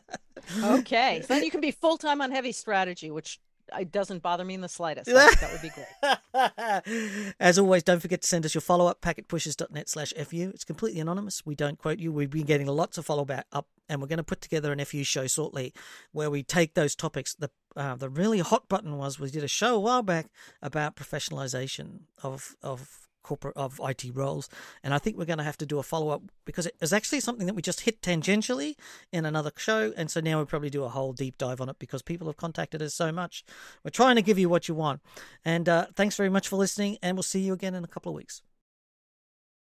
okay. 0.64 1.20
So 1.20 1.34
then 1.34 1.44
you 1.44 1.50
can 1.52 1.60
be 1.60 1.70
full 1.70 1.98
time 1.98 2.20
on 2.20 2.32
heavy 2.32 2.52
strategy, 2.52 3.12
which 3.12 3.38
it 3.78 3.92
doesn't 3.92 4.22
bother 4.22 4.44
me 4.44 4.54
in 4.54 4.60
the 4.60 4.68
slightest. 4.68 5.06
that 5.06 5.50
would 5.52 5.62
be 5.62 5.70
great. 5.70 7.34
As 7.40 7.58
always, 7.58 7.82
don't 7.82 8.00
forget 8.00 8.22
to 8.22 8.28
send 8.28 8.44
us 8.44 8.54
your 8.54 8.60
follow 8.60 8.86
up 8.86 9.00
packetpushers.net 9.00 9.88
slash 9.88 10.12
FU. 10.12 10.50
It's 10.54 10.64
completely 10.64 11.00
anonymous. 11.00 11.44
We 11.44 11.54
don't 11.54 11.78
quote 11.78 11.98
you. 11.98 12.12
We've 12.12 12.30
been 12.30 12.46
getting 12.46 12.66
lots 12.66 12.98
of 12.98 13.06
follow 13.06 13.24
back 13.24 13.46
up, 13.52 13.66
and 13.88 14.00
we're 14.00 14.08
going 14.08 14.18
to 14.18 14.24
put 14.24 14.40
together 14.40 14.72
an 14.72 14.84
FU 14.84 15.04
show 15.04 15.26
shortly 15.26 15.72
where 16.12 16.30
we 16.30 16.42
take 16.42 16.74
those 16.74 16.94
topics. 16.94 17.34
The 17.34 17.50
uh, 17.76 17.94
the 17.94 18.08
really 18.08 18.40
hot 18.40 18.68
button 18.68 18.96
was 18.96 19.20
we 19.20 19.30
did 19.30 19.44
a 19.44 19.48
show 19.48 19.76
a 19.76 19.80
while 19.80 20.02
back 20.02 20.26
about 20.62 20.96
professionalization 20.96 22.00
of 22.22 22.56
of 22.62 23.07
corporate 23.28 23.56
of 23.56 23.78
IT 23.84 24.04
roles. 24.14 24.48
And 24.82 24.94
I 24.94 24.98
think 24.98 25.18
we're 25.18 25.26
going 25.26 25.38
to 25.38 25.44
have 25.44 25.58
to 25.58 25.66
do 25.66 25.78
a 25.78 25.82
follow 25.82 26.08
up 26.08 26.22
because 26.46 26.64
it 26.64 26.74
is 26.80 26.94
actually 26.94 27.20
something 27.20 27.46
that 27.46 27.54
we 27.54 27.60
just 27.60 27.82
hit 27.82 28.00
tangentially 28.00 28.74
in 29.12 29.26
another 29.26 29.52
show. 29.56 29.92
And 29.96 30.10
so 30.10 30.20
now 30.20 30.38
we'll 30.38 30.46
probably 30.46 30.70
do 30.70 30.84
a 30.84 30.88
whole 30.88 31.12
deep 31.12 31.36
dive 31.36 31.60
on 31.60 31.68
it 31.68 31.78
because 31.78 32.00
people 32.00 32.26
have 32.28 32.38
contacted 32.38 32.80
us 32.80 32.94
so 32.94 33.12
much. 33.12 33.44
We're 33.84 33.90
trying 33.90 34.16
to 34.16 34.22
give 34.22 34.38
you 34.38 34.48
what 34.48 34.66
you 34.66 34.74
want. 34.74 35.02
And 35.44 35.68
uh, 35.68 35.86
thanks 35.94 36.16
very 36.16 36.30
much 36.30 36.48
for 36.48 36.56
listening, 36.56 36.96
and 37.02 37.16
we'll 37.16 37.22
see 37.22 37.40
you 37.40 37.52
again 37.52 37.74
in 37.74 37.84
a 37.84 37.88
couple 37.88 38.10
of 38.10 38.16
weeks. 38.16 38.40